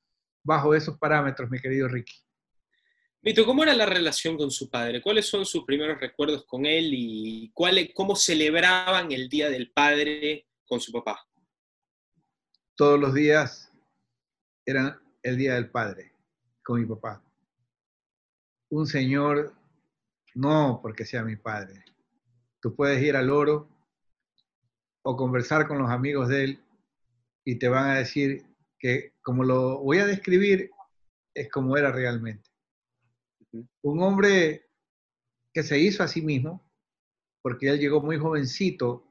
bajo 0.43 0.75
esos 0.75 0.99
parámetros, 0.99 1.51
mi 1.51 1.59
querido 1.59 1.89
Ricky. 1.89 2.15
Vito, 3.23 3.47
¿cómo 3.47 3.63
era 3.63 3.75
la 3.75 3.87
relación 3.87 4.37
con 4.37 4.51
su 4.51 4.69
padre? 4.69 5.01
¿Cuáles 5.01 5.27
son 5.27 5.47
sus 5.47 5.65
primeros 5.65 5.99
recuerdos 5.99 6.45
con 6.45 6.67
él 6.67 6.91
y 6.93 7.51
cuál, 7.55 7.91
cómo 7.95 8.15
celebraban 8.15 9.11
el 9.13 9.31
Día 9.31 9.49
del 9.49 9.71
Padre 9.71 10.47
con 10.67 10.79
su 10.79 10.93
papá? 10.93 11.27
Todos 12.77 13.01
los 13.01 13.15
días 13.15 13.73
eran 14.67 15.01
el 15.23 15.39
Día 15.39 15.55
del 15.55 15.71
Padre 15.71 16.14
con 16.65 16.81
mi 16.81 16.87
papá. 16.87 17.23
Un 18.71 18.87
señor, 18.87 19.55
no 20.35 20.81
porque 20.83 21.05
sea 21.05 21.23
mi 21.23 21.37
padre. 21.37 21.85
Tú 22.61 22.75
puedes 22.75 23.01
ir 23.03 23.15
al 23.15 23.31
oro 23.31 23.69
o 25.03 25.17
conversar 25.17 25.69
con 25.69 25.79
los 25.79 25.91
amigos 25.91 26.29
de 26.29 26.45
él 26.45 26.65
y 27.45 27.57
te 27.59 27.69
van 27.69 27.91
a 27.91 27.99
decir 27.99 28.47
que 28.79 29.13
como 29.23 29.45
lo 29.45 29.79
voy 29.81 29.99
a 29.99 30.07
describir, 30.07 30.71
es 31.35 31.51
como 31.51 31.77
era 31.77 31.93
realmente. 31.93 32.51
Un 33.83 34.03
hombre 34.03 34.69
que 35.53 35.63
se 35.63 35.79
hizo 35.79 36.03
a 36.03 36.09
sí 36.09 36.23
mismo, 36.23 36.65
porque 37.43 37.69
él 37.69 37.79
llegó 37.79 38.01
muy 38.01 38.19
jovencito 38.19 39.05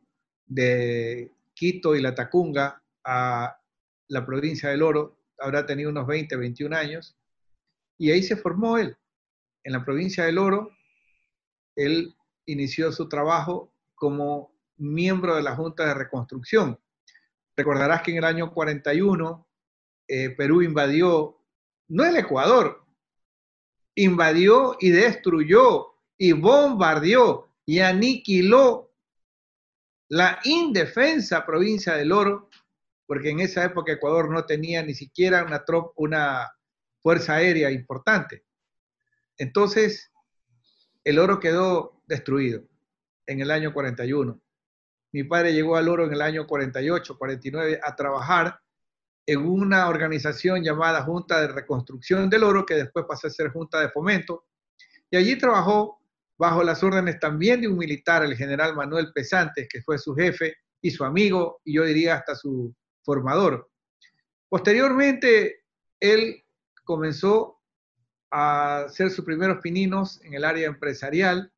de 0.45 1.31
Quito 1.53 1.95
y 1.95 2.01
la 2.01 2.15
Tacunga 2.15 2.83
a 3.03 3.57
la 4.07 4.25
provincia 4.25 4.69
del 4.69 4.81
Oro, 4.81 5.17
habrá 5.39 5.65
tenido 5.65 5.89
unos 5.89 6.07
20, 6.07 6.35
21 6.35 6.75
años, 6.75 7.15
Y 7.97 8.11
ahí 8.11 8.23
se 8.23 8.35
formó 8.35 8.77
él. 8.77 8.97
En 9.63 9.73
la 9.73 9.85
provincia 9.85 10.25
del 10.25 10.37
Oro, 10.37 10.71
él 11.75 12.15
inició 12.45 12.91
su 12.91 13.07
trabajo 13.07 13.71
como 13.95 14.53
miembro 14.77 15.35
de 15.35 15.43
la 15.43 15.55
Junta 15.55 15.85
de 15.85 15.93
Reconstrucción. 15.93 16.79
Recordarás 17.55 18.01
que 18.01 18.11
en 18.11 18.17
el 18.17 18.25
año 18.25 18.51
41 18.51 19.47
eh, 20.07 20.29
Perú 20.31 20.61
invadió, 20.61 21.39
no 21.87 22.03
el 22.03 22.17
Ecuador, 22.17 22.83
invadió 23.95 24.75
y 24.79 24.89
destruyó 24.89 25.93
y 26.17 26.33
bombardeó 26.33 27.49
y 27.65 27.79
aniquiló 27.79 28.91
la 30.09 30.39
indefensa 30.43 31.45
provincia 31.45 31.95
del 31.95 32.11
Oro, 32.11 32.49
porque 33.05 33.29
en 33.29 33.39
esa 33.39 33.63
época 33.63 33.93
Ecuador 33.93 34.29
no 34.29 34.45
tenía 34.45 34.83
ni 34.83 34.93
siquiera 34.93 35.43
una, 35.43 35.63
una 35.95 36.51
fuerza 37.03 37.35
aérea 37.35 37.69
importante. 37.69 38.43
Entonces, 39.37 40.11
el 41.03 41.19
oro 41.19 41.39
quedó 41.39 42.01
destruido 42.07 42.63
en 43.27 43.41
el 43.41 43.51
año 43.51 43.73
41. 43.73 44.41
Mi 45.11 45.23
padre 45.25 45.53
llegó 45.53 45.75
al 45.75 45.89
oro 45.89 46.05
en 46.05 46.13
el 46.13 46.21
año 46.21 46.47
48, 46.47 47.17
49 47.17 47.79
a 47.83 47.95
trabajar 47.95 48.59
en 49.25 49.39
una 49.39 49.87
organización 49.87 50.63
llamada 50.63 51.03
Junta 51.03 51.41
de 51.41 51.47
Reconstrucción 51.47 52.29
del 52.29 52.43
Oro, 52.43 52.65
que 52.65 52.75
después 52.75 53.05
pasó 53.07 53.27
a 53.27 53.29
ser 53.29 53.51
Junta 53.51 53.79
de 53.79 53.89
Fomento, 53.89 54.45
y 55.09 55.17
allí 55.17 55.37
trabajó 55.37 55.99
bajo 56.37 56.63
las 56.63 56.83
órdenes 56.83 57.19
también 57.19 57.61
de 57.61 57.67
un 57.67 57.77
militar, 57.77 58.23
el 58.23 58.35
general 58.35 58.75
Manuel 58.75 59.13
Pesantes, 59.13 59.67
que 59.69 59.81
fue 59.81 59.97
su 59.97 60.15
jefe 60.15 60.55
y 60.81 60.91
su 60.91 61.05
amigo, 61.05 61.61
y 61.63 61.75
yo 61.75 61.85
diría 61.85 62.15
hasta 62.15 62.35
su 62.35 62.75
formador. 63.03 63.69
Posteriormente, 64.49 65.63
él 65.99 66.42
comenzó 66.83 67.59
a 68.31 68.83
hacer 68.85 69.09
sus 69.09 69.25
primeros 69.25 69.59
pininos 69.61 70.21
en 70.23 70.33
el 70.33 70.43
área 70.43 70.67
empresarial, 70.67 71.51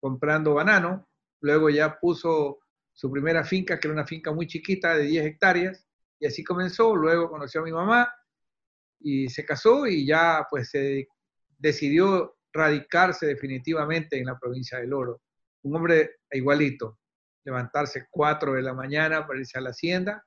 comprando 0.00 0.54
banano, 0.54 1.08
luego 1.40 1.68
ya 1.70 1.98
puso 1.98 2.60
su 2.92 3.10
primera 3.10 3.44
finca, 3.44 3.78
que 3.78 3.88
era 3.88 3.94
una 3.94 4.06
finca 4.06 4.32
muy 4.32 4.46
chiquita 4.46 4.96
de 4.96 5.04
10 5.04 5.26
hectáreas, 5.26 5.86
y 6.18 6.26
así 6.26 6.42
comenzó, 6.44 6.96
luego 6.96 7.28
conoció 7.28 7.60
a 7.60 7.64
mi 7.64 7.72
mamá 7.72 8.08
y 9.00 9.28
se 9.28 9.44
casó 9.44 9.86
y 9.86 10.06
ya 10.06 10.46
pues 10.48 10.70
se 10.70 11.08
decidió 11.58 12.36
radicarse 12.52 13.26
definitivamente 13.26 14.18
en 14.18 14.26
la 14.26 14.38
provincia 14.38 14.78
del 14.78 14.92
Oro. 14.94 15.20
Un 15.62 15.76
hombre 15.76 16.16
igualito, 16.30 16.98
levantarse 17.44 18.06
4 18.10 18.54
de 18.54 18.62
la 18.62 18.72
mañana 18.72 19.26
para 19.26 19.38
irse 19.38 19.58
a 19.58 19.60
la 19.60 19.70
hacienda, 19.70 20.24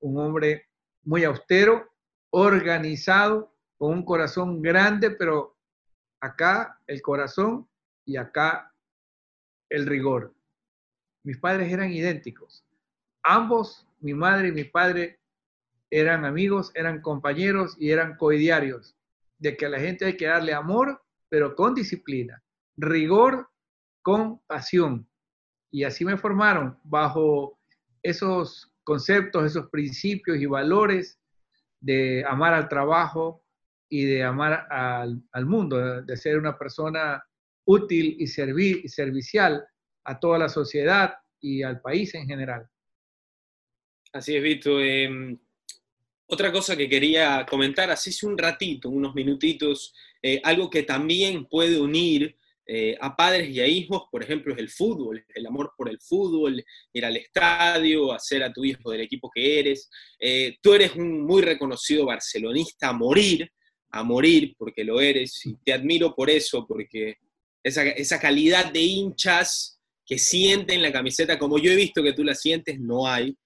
un 0.00 0.18
hombre 0.18 0.68
muy 1.02 1.24
austero, 1.24 1.90
organizado, 2.30 3.51
con 3.82 3.94
un 3.94 4.04
corazón 4.04 4.62
grande, 4.62 5.10
pero 5.10 5.56
acá 6.20 6.78
el 6.86 7.02
corazón 7.02 7.68
y 8.04 8.16
acá 8.16 8.72
el 9.68 9.86
rigor. 9.86 10.32
Mis 11.24 11.36
padres 11.38 11.72
eran 11.72 11.90
idénticos. 11.90 12.64
Ambos, 13.24 13.84
mi 13.98 14.14
madre 14.14 14.50
y 14.50 14.52
mi 14.52 14.62
padre, 14.62 15.18
eran 15.90 16.24
amigos, 16.24 16.70
eran 16.76 17.02
compañeros 17.02 17.76
y 17.76 17.90
eran 17.90 18.16
coidiarios. 18.16 18.94
De 19.38 19.56
que 19.56 19.66
a 19.66 19.68
la 19.68 19.80
gente 19.80 20.04
hay 20.04 20.16
que 20.16 20.26
darle 20.26 20.54
amor, 20.54 21.02
pero 21.28 21.56
con 21.56 21.74
disciplina, 21.74 22.40
rigor 22.76 23.50
con 24.00 24.38
pasión. 24.46 25.08
Y 25.72 25.82
así 25.82 26.04
me 26.04 26.16
formaron 26.16 26.78
bajo 26.84 27.58
esos 28.00 28.72
conceptos, 28.84 29.44
esos 29.44 29.68
principios 29.70 30.38
y 30.38 30.46
valores 30.46 31.18
de 31.80 32.24
amar 32.24 32.54
al 32.54 32.68
trabajo, 32.68 33.41
y 33.92 34.06
de 34.06 34.22
amar 34.22 34.66
al, 34.70 35.44
mundo, 35.44 36.00
de 36.00 36.16
ser 36.16 36.38
una 36.38 36.56
persona 36.56 37.22
útil 37.66 38.16
y, 38.18 38.26
servir, 38.26 38.80
y 38.82 38.88
servicial 38.88 39.62
a 40.04 40.18
toda 40.18 40.38
la 40.38 40.48
sociedad 40.48 41.12
y 41.38 41.62
al 41.62 41.82
país 41.82 42.14
en 42.14 42.26
general. 42.26 42.66
Así 44.14 44.34
es, 44.34 44.42
Vito. 44.42 44.80
Em, 44.80 45.38
otra 46.24 46.50
cosa 46.50 46.74
que 46.74 46.88
quería 46.88 47.44
comentar, 47.44 47.90
así 47.90 48.24
un 48.24 48.38
ratito, 48.38 48.88
unos 48.88 49.14
minutitos, 49.14 49.92
eh, 50.22 50.40
algo 50.42 50.70
que 50.70 50.84
también 50.84 51.44
puede 51.44 51.78
unir 51.78 52.34
eh, 52.64 52.96
a 52.98 53.14
padres 53.14 53.50
y 53.50 53.60
a 53.60 53.66
hijos, 53.66 54.04
por 54.10 54.22
ejemplo, 54.22 54.54
es 54.54 54.58
el 54.58 54.70
fútbol, 54.70 55.22
el 55.34 55.46
amor 55.46 55.74
por 55.76 55.90
el 55.90 56.00
fútbol, 56.00 56.64
ir 56.94 57.04
al 57.04 57.18
estadio, 57.18 58.10
hacer 58.10 58.42
a 58.42 58.50
tu 58.50 58.64
hijo 58.64 58.90
del 58.90 59.02
equipo 59.02 59.30
que 59.30 59.58
eres. 59.58 59.90
Eh, 60.18 60.56
tú 60.62 60.72
eres 60.72 60.94
un 60.94 61.26
muy 61.26 61.42
reconocido 61.42 62.06
barcelonista 62.06 62.88
a 62.88 62.94
morir, 62.94 63.52
a 63.92 64.02
morir 64.02 64.54
porque 64.58 64.84
lo 64.84 65.00
eres 65.00 65.44
y 65.44 65.54
te 65.64 65.72
admiro 65.72 66.14
por 66.14 66.30
eso, 66.30 66.66
porque 66.66 67.16
esa, 67.62 67.84
esa 67.84 68.18
calidad 68.18 68.72
de 68.72 68.80
hinchas 68.80 69.78
que 70.04 70.18
sienten 70.18 70.82
la 70.82 70.92
camiseta 70.92 71.38
como 71.38 71.58
yo 71.58 71.70
he 71.70 71.76
visto 71.76 72.02
que 72.02 72.12
tú 72.12 72.24
la 72.24 72.34
sientes, 72.34 72.80
no 72.80 73.06
hay, 73.06 73.36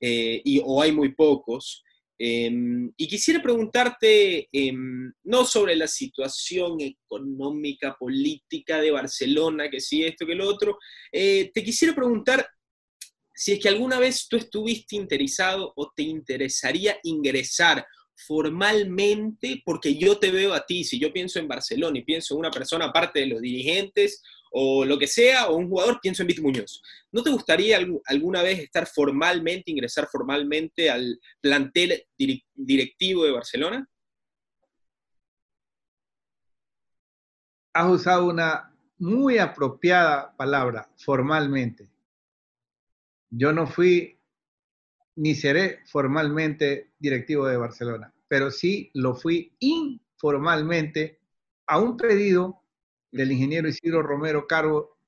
eh, 0.00 0.40
y, 0.44 0.60
o 0.64 0.80
hay 0.80 0.92
muy 0.92 1.12
pocos. 1.14 1.82
Em, 2.18 2.90
y 2.96 3.06
quisiera 3.08 3.42
preguntarte, 3.42 4.48
em, 4.50 5.12
no 5.24 5.44
sobre 5.44 5.76
la 5.76 5.86
situación 5.86 6.80
económica, 6.80 7.94
política 7.98 8.80
de 8.80 8.90
Barcelona, 8.90 9.68
que 9.68 9.80
sí, 9.80 10.02
esto, 10.02 10.24
que 10.24 10.34
lo 10.34 10.48
otro, 10.48 10.78
eh, 11.12 11.50
te 11.52 11.62
quisiera 11.62 11.94
preguntar 11.94 12.48
si 13.34 13.52
es 13.52 13.60
que 13.60 13.68
alguna 13.68 13.98
vez 13.98 14.28
tú 14.28 14.36
estuviste 14.38 14.96
interesado 14.96 15.72
o 15.76 15.92
te 15.94 16.04
interesaría 16.04 16.98
ingresar 17.02 17.84
formalmente, 18.16 19.62
porque 19.64 19.96
yo 19.96 20.18
te 20.18 20.30
veo 20.30 20.54
a 20.54 20.64
ti, 20.64 20.84
si 20.84 20.98
yo 20.98 21.12
pienso 21.12 21.38
en 21.38 21.48
Barcelona 21.48 21.98
y 21.98 22.04
pienso 22.04 22.34
en 22.34 22.40
una 22.40 22.50
persona 22.50 22.86
aparte 22.86 23.20
de 23.20 23.26
los 23.26 23.40
dirigentes 23.40 24.22
o 24.50 24.84
lo 24.84 24.98
que 24.98 25.06
sea, 25.06 25.48
o 25.48 25.56
un 25.56 25.68
jugador, 25.68 26.00
pienso 26.00 26.22
en 26.22 26.28
Vito 26.28 26.40
Muñoz. 26.40 26.82
¿No 27.12 27.22
te 27.22 27.30
gustaría 27.30 27.78
alguna 28.06 28.42
vez 28.42 28.58
estar 28.60 28.86
formalmente, 28.86 29.70
ingresar 29.70 30.08
formalmente 30.10 30.88
al 30.88 31.20
plantel 31.40 32.06
directivo 32.54 33.24
de 33.24 33.32
Barcelona? 33.32 33.86
Has 37.74 37.90
usado 37.90 38.26
una 38.26 38.74
muy 38.96 39.36
apropiada 39.36 40.34
palabra, 40.34 40.90
formalmente. 40.96 41.90
Yo 43.28 43.52
no 43.52 43.66
fui 43.66 44.15
ni 45.16 45.34
seré 45.34 45.80
formalmente 45.86 46.92
directivo 46.98 47.46
de 47.46 47.56
Barcelona, 47.56 48.12
pero 48.28 48.50
sí 48.50 48.90
lo 48.94 49.14
fui 49.14 49.54
informalmente 49.58 51.18
a 51.66 51.78
un 51.78 51.96
pedido 51.96 52.62
del 53.10 53.32
ingeniero 53.32 53.68
Isidro 53.68 54.02
Romero 54.02 54.46
Cargo, 54.46 54.98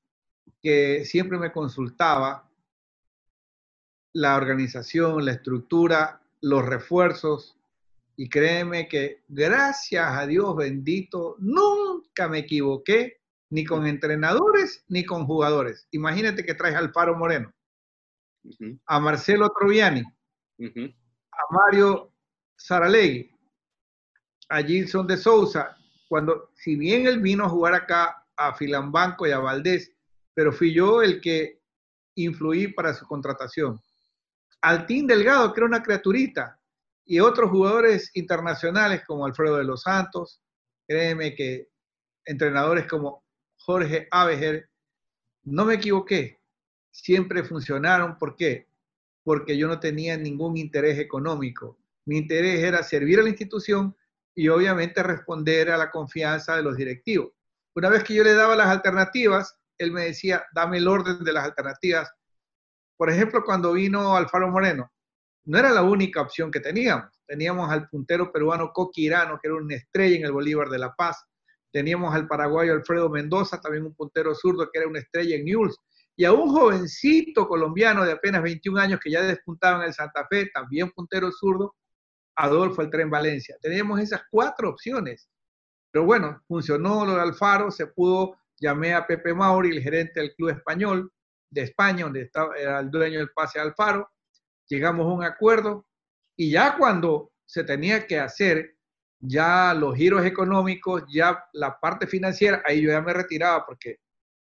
que 0.62 1.04
siempre 1.04 1.38
me 1.38 1.52
consultaba 1.52 2.50
la 4.14 4.36
organización, 4.36 5.24
la 5.24 5.32
estructura, 5.32 6.22
los 6.40 6.64
refuerzos, 6.64 7.58
y 8.16 8.28
créeme 8.28 8.88
que 8.88 9.22
gracias 9.28 10.12
a 10.12 10.26
Dios 10.26 10.56
bendito, 10.56 11.36
nunca 11.38 12.28
me 12.28 12.38
equivoqué 12.38 13.20
ni 13.50 13.64
con 13.64 13.86
entrenadores 13.86 14.84
ni 14.88 15.04
con 15.04 15.26
jugadores. 15.26 15.86
Imagínate 15.92 16.44
que 16.44 16.54
traes 16.54 16.74
al 16.74 16.92
Faro 16.92 17.16
Moreno 17.16 17.52
a 18.86 19.00
Marcelo 19.00 19.50
Troviani, 19.50 20.02
a 20.02 21.42
Mario 21.50 22.12
Saralegui, 22.56 23.30
a 24.48 24.62
Gilson 24.62 25.06
de 25.06 25.16
Souza, 25.16 25.76
cuando, 26.08 26.50
si 26.54 26.76
bien 26.76 27.06
él 27.06 27.20
vino 27.20 27.44
a 27.44 27.48
jugar 27.48 27.74
acá 27.74 28.26
a 28.36 28.54
Filambanco 28.54 29.26
y 29.26 29.32
a 29.32 29.38
Valdés, 29.38 29.92
pero 30.34 30.52
fui 30.52 30.72
yo 30.72 31.02
el 31.02 31.20
que 31.20 31.60
influí 32.14 32.68
para 32.68 32.94
su 32.94 33.06
contratación. 33.06 33.80
Altín 34.62 35.06
Delgado, 35.06 35.52
que 35.52 35.60
era 35.60 35.66
una 35.66 35.82
criaturita, 35.82 36.58
y 37.04 37.20
otros 37.20 37.50
jugadores 37.50 38.10
internacionales 38.14 39.02
como 39.06 39.24
Alfredo 39.24 39.56
de 39.56 39.64
los 39.64 39.82
Santos, 39.82 40.42
créeme 40.86 41.34
que 41.34 41.68
entrenadores 42.24 42.86
como 42.86 43.24
Jorge 43.56 44.08
Abejer, 44.10 44.68
no 45.44 45.64
me 45.64 45.74
equivoqué, 45.74 46.37
siempre 47.02 47.44
funcionaron. 47.44 48.18
¿Por 48.18 48.36
qué? 48.36 48.68
Porque 49.22 49.56
yo 49.56 49.68
no 49.68 49.78
tenía 49.78 50.16
ningún 50.16 50.56
interés 50.56 50.98
económico. 50.98 51.78
Mi 52.06 52.18
interés 52.18 52.60
era 52.60 52.82
servir 52.82 53.20
a 53.20 53.22
la 53.22 53.28
institución 53.28 53.96
y 54.34 54.48
obviamente 54.48 55.02
responder 55.02 55.70
a 55.70 55.76
la 55.76 55.90
confianza 55.90 56.56
de 56.56 56.62
los 56.62 56.76
directivos. 56.76 57.32
Una 57.74 57.88
vez 57.88 58.04
que 58.04 58.14
yo 58.14 58.24
le 58.24 58.34
daba 58.34 58.56
las 58.56 58.68
alternativas, 58.68 59.58
él 59.78 59.92
me 59.92 60.04
decía, 60.04 60.44
dame 60.52 60.78
el 60.78 60.88
orden 60.88 61.22
de 61.22 61.32
las 61.32 61.44
alternativas. 61.44 62.10
Por 62.96 63.10
ejemplo, 63.10 63.44
cuando 63.44 63.72
vino 63.72 64.16
Alfaro 64.16 64.50
Moreno, 64.50 64.90
no 65.44 65.58
era 65.58 65.70
la 65.70 65.82
única 65.82 66.20
opción 66.20 66.50
que 66.50 66.60
teníamos. 66.60 67.10
Teníamos 67.26 67.70
al 67.70 67.88
puntero 67.88 68.32
peruano 68.32 68.72
Coqui 68.72 69.06
Irano, 69.06 69.38
que 69.40 69.48
era 69.48 69.56
una 69.56 69.76
estrella 69.76 70.16
en 70.16 70.24
el 70.24 70.32
Bolívar 70.32 70.68
de 70.68 70.78
La 70.78 70.94
Paz. 70.94 71.24
Teníamos 71.70 72.14
al 72.14 72.26
paraguayo 72.26 72.72
Alfredo 72.72 73.08
Mendoza, 73.08 73.60
también 73.60 73.84
un 73.84 73.94
puntero 73.94 74.34
zurdo, 74.34 74.68
que 74.70 74.78
era 74.78 74.88
una 74.88 74.98
estrella 74.98 75.36
en 75.36 75.44
Newell's 75.44 75.78
y 76.18 76.24
a 76.24 76.32
un 76.32 76.50
jovencito 76.50 77.46
colombiano 77.46 78.04
de 78.04 78.10
apenas 78.10 78.42
21 78.42 78.80
años 78.80 78.98
que 79.00 79.08
ya 79.08 79.22
despuntaba 79.22 79.78
en 79.78 79.86
el 79.86 79.94
Santa 79.94 80.26
Fe, 80.26 80.50
también 80.52 80.90
puntero 80.90 81.30
zurdo, 81.30 81.76
Adolfo 82.34 82.82
el 82.82 82.90
Tren 82.90 83.08
Valencia. 83.08 83.56
Teníamos 83.62 84.00
esas 84.00 84.22
cuatro 84.28 84.68
opciones. 84.70 85.30
Pero 85.92 86.04
bueno, 86.06 86.42
funcionó 86.48 87.06
lo 87.06 87.14
de 87.14 87.20
Alfaro, 87.20 87.70
se 87.70 87.86
pudo, 87.86 88.36
llamé 88.56 88.94
a 88.94 89.06
Pepe 89.06 89.32
Mauri, 89.32 89.70
el 89.70 89.80
gerente 89.80 90.18
del 90.18 90.34
club 90.34 90.48
español 90.48 91.12
de 91.50 91.62
España, 91.62 92.02
donde 92.02 92.22
estaba, 92.22 92.52
era 92.56 92.80
el 92.80 92.90
dueño 92.90 93.20
del 93.20 93.30
pase 93.30 93.60
Alfaro, 93.60 94.10
llegamos 94.66 95.06
a 95.06 95.14
un 95.14 95.22
acuerdo 95.22 95.86
y 96.36 96.50
ya 96.50 96.76
cuando 96.76 97.30
se 97.46 97.62
tenía 97.62 98.08
que 98.08 98.18
hacer 98.18 98.74
ya 99.20 99.72
los 99.72 99.94
giros 99.94 100.26
económicos, 100.26 101.04
ya 101.08 101.44
la 101.52 101.78
parte 101.78 102.08
financiera, 102.08 102.60
ahí 102.66 102.82
yo 102.82 102.90
ya 102.90 103.02
me 103.02 103.12
retiraba 103.12 103.64
porque 103.64 104.00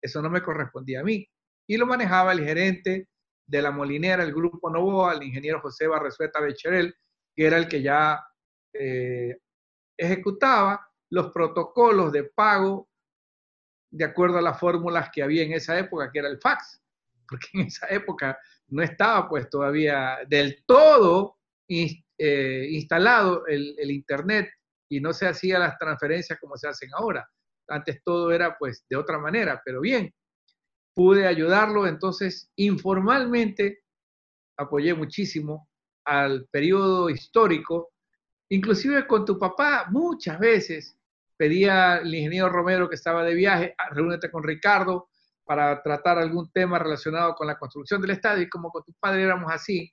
eso 0.02 0.20
no 0.20 0.30
me 0.30 0.42
correspondía 0.42 1.02
a 1.02 1.04
mí. 1.04 1.28
Y 1.70 1.76
lo 1.76 1.87
manejaba 1.87 2.33
el 2.33 2.40
gerente 2.40 3.06
de 3.46 3.62
la 3.62 3.70
Molinera, 3.70 4.24
el 4.24 4.35
Grupo 4.35 4.68
Novoa, 4.68 5.14
el 5.14 5.22
ingeniero 5.22 5.61
José 5.61 5.87
Barresueta 5.87 6.40
Becherel, 6.40 6.92
que 7.33 7.46
era 7.46 7.59
el 7.59 7.68
que 7.68 7.80
ya 7.80 8.20
eh, 8.72 9.38
ejecutaba 9.96 10.85
los 11.11 11.30
protocolos 11.30 12.11
de 12.11 12.24
pago 12.24 12.88
de 13.88 14.04
acuerdo 14.04 14.38
a 14.38 14.42
las 14.42 14.59
fórmulas 14.59 15.11
que 15.12 15.22
había 15.22 15.44
en 15.44 15.52
esa 15.52 15.78
época, 15.78 16.11
que 16.11 16.18
era 16.18 16.26
el 16.26 16.40
fax, 16.40 16.83
porque 17.28 17.46
en 17.52 17.61
esa 17.68 17.87
época 17.88 18.37
no 18.66 18.83
estaba 18.83 19.28
pues 19.28 19.48
todavía 19.48 20.18
del 20.26 20.64
todo 20.66 21.37
eh, 21.68 22.66
instalado 22.68 23.46
el, 23.46 23.76
el, 23.78 23.92
Internet 23.92 24.50
y 24.88 24.98
no 24.98 25.12
se 25.12 25.28
hacían 25.28 25.61
las 25.61 25.78
transferencias 25.78 26.37
como 26.40 26.56
se 26.56 26.66
hacen 26.66 26.90
ahora. 26.94 27.30
Antes 27.68 28.02
todo 28.02 28.33
era 28.33 28.59
pues 28.59 28.85
de 28.90 28.96
otra 28.96 29.18
manera, 29.20 29.62
pero 29.64 29.80
bien, 29.80 30.12
pude 30.94 31.26
ayudarlo, 31.26 31.87
entonces 31.87 32.50
informalmente 32.57 33.83
apoyé 34.57 34.94
muchísimo 34.94 35.68
al 36.05 36.46
periodo 36.50 37.11
histórico, 37.11 37.92
inclusive 38.50 39.07
con 39.07 39.24
tu 39.24 39.38
papá 39.38 39.87
muchas 39.90 40.38
veces 40.38 40.96
pedía 41.37 41.94
al 41.94 42.14
ingeniero 42.14 42.48
Romero 42.48 42.88
que 42.88 42.96
estaba 42.96 43.24
de 43.24 43.35
viaje, 43.35 43.74
ah, 43.79 43.88
reúnete 43.94 44.31
con 44.31 44.42
Ricardo 44.42 45.09
para 45.44 45.83
tratar 45.83 46.18
algún 46.18 46.50
tema 46.53 46.79
relacionado 46.79 47.35
con 47.35 47.46
la 47.46 47.59
construcción 47.59 48.00
del 48.00 48.11
estadio 48.11 48.42
y 48.42 48.48
como 48.48 48.70
con 48.70 48.85
tu 48.85 48.92
padre 49.00 49.22
éramos 49.22 49.50
así 49.50 49.92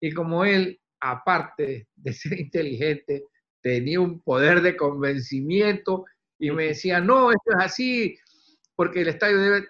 y 0.00 0.12
como 0.12 0.44
él, 0.44 0.80
aparte 1.00 1.88
de 1.96 2.12
ser 2.12 2.38
inteligente, 2.38 3.24
tenía 3.62 4.00
un 4.00 4.20
poder 4.20 4.60
de 4.60 4.76
convencimiento 4.76 6.04
y 6.38 6.50
me 6.50 6.66
decía, 6.66 7.00
no, 7.00 7.30
esto 7.30 7.50
es 7.58 7.64
así, 7.64 8.18
porque 8.76 9.00
el 9.00 9.08
estadio 9.08 9.40
debe 9.40 9.68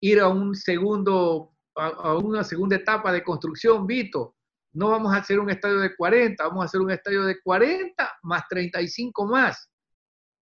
ir 0.00 0.20
a 0.20 0.28
un 0.28 0.54
segundo, 0.54 1.52
a, 1.76 2.16
una 2.16 2.42
segunda 2.44 2.76
etapa 2.76 3.12
de 3.12 3.22
construcción, 3.22 3.86
Vito. 3.86 4.36
No 4.72 4.90
vamos 4.90 5.12
a 5.12 5.18
hacer 5.18 5.40
un 5.40 5.50
estadio 5.50 5.80
de 5.80 5.96
40, 5.96 6.44
vamos 6.44 6.62
a 6.62 6.66
hacer 6.66 6.80
un 6.80 6.90
estadio 6.90 7.24
de 7.24 7.40
40 7.40 8.18
más 8.22 8.48
35 8.48 9.26
más. 9.26 9.68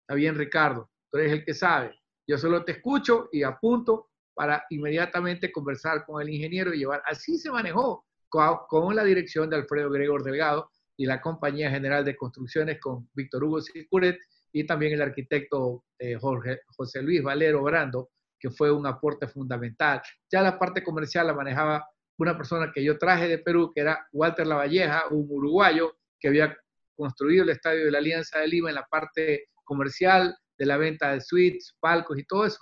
Está 0.01 0.15
bien, 0.15 0.35
Ricardo, 0.35 0.89
tú 1.11 1.17
eres 1.17 1.33
el 1.33 1.45
que 1.45 1.53
sabe. 1.53 1.99
Yo 2.27 2.37
solo 2.37 2.63
te 2.63 2.73
escucho 2.73 3.29
y 3.31 3.41
apunto 3.41 4.09
para 4.35 4.63
inmediatamente 4.69 5.51
conversar 5.51 6.05
con 6.05 6.21
el 6.21 6.29
ingeniero 6.29 6.73
y 6.73 6.79
llevar. 6.79 7.01
Así 7.05 7.37
se 7.37 7.51
manejó 7.51 8.05
con, 8.29 8.95
la 8.95 9.03
dirección 9.03 9.49
de 9.49 9.57
Alfredo 9.57 9.89
Gregor 9.89 10.23
Delgado 10.23 10.71
y 10.95 11.05
la 11.05 11.21
Compañía 11.21 11.69
General 11.69 12.05
de 12.05 12.15
Construcciones 12.15 12.79
con 12.79 13.09
Víctor 13.13 13.43
Hugo 13.43 13.61
Circuret 13.61 14.17
y 14.51 14.65
también 14.65 14.93
el 14.93 15.01
arquitecto 15.01 15.85
eh, 15.97 16.15
Jorge, 16.15 16.61
José 16.67 17.01
Luis 17.01 17.21
Valero 17.21 17.63
Brando, 17.63 18.11
que 18.39 18.49
fue 18.49 18.71
un 18.71 18.87
aporte 18.87 19.27
fundamental. 19.27 20.01
Ya 20.31 20.41
la 20.41 20.57
parte 20.57 20.83
comercial 20.83 21.27
la 21.27 21.33
manejaba 21.33 21.87
una 22.17 22.35
persona 22.35 22.71
que 22.73 22.83
yo 22.83 22.97
traje 22.97 23.27
de 23.27 23.37
Perú, 23.39 23.71
que 23.73 23.81
era 23.81 24.07
Walter 24.11 24.45
Lavalleja, 24.45 25.03
un 25.09 25.27
uruguayo 25.29 25.97
que 26.19 26.27
había 26.27 26.55
construido 26.95 27.43
el 27.43 27.49
estadio 27.49 27.85
de 27.85 27.91
la 27.91 27.99
Alianza 27.99 28.39
de 28.39 28.47
Lima 28.47 28.69
en 28.69 28.75
la 28.75 28.85
parte 28.85 29.45
comercial 29.63 30.35
de 30.57 30.65
la 30.65 30.77
venta 30.77 31.13
de 31.13 31.21
suites, 31.21 31.75
palcos 31.79 32.19
y 32.19 32.25
todo 32.25 32.45
eso. 32.45 32.59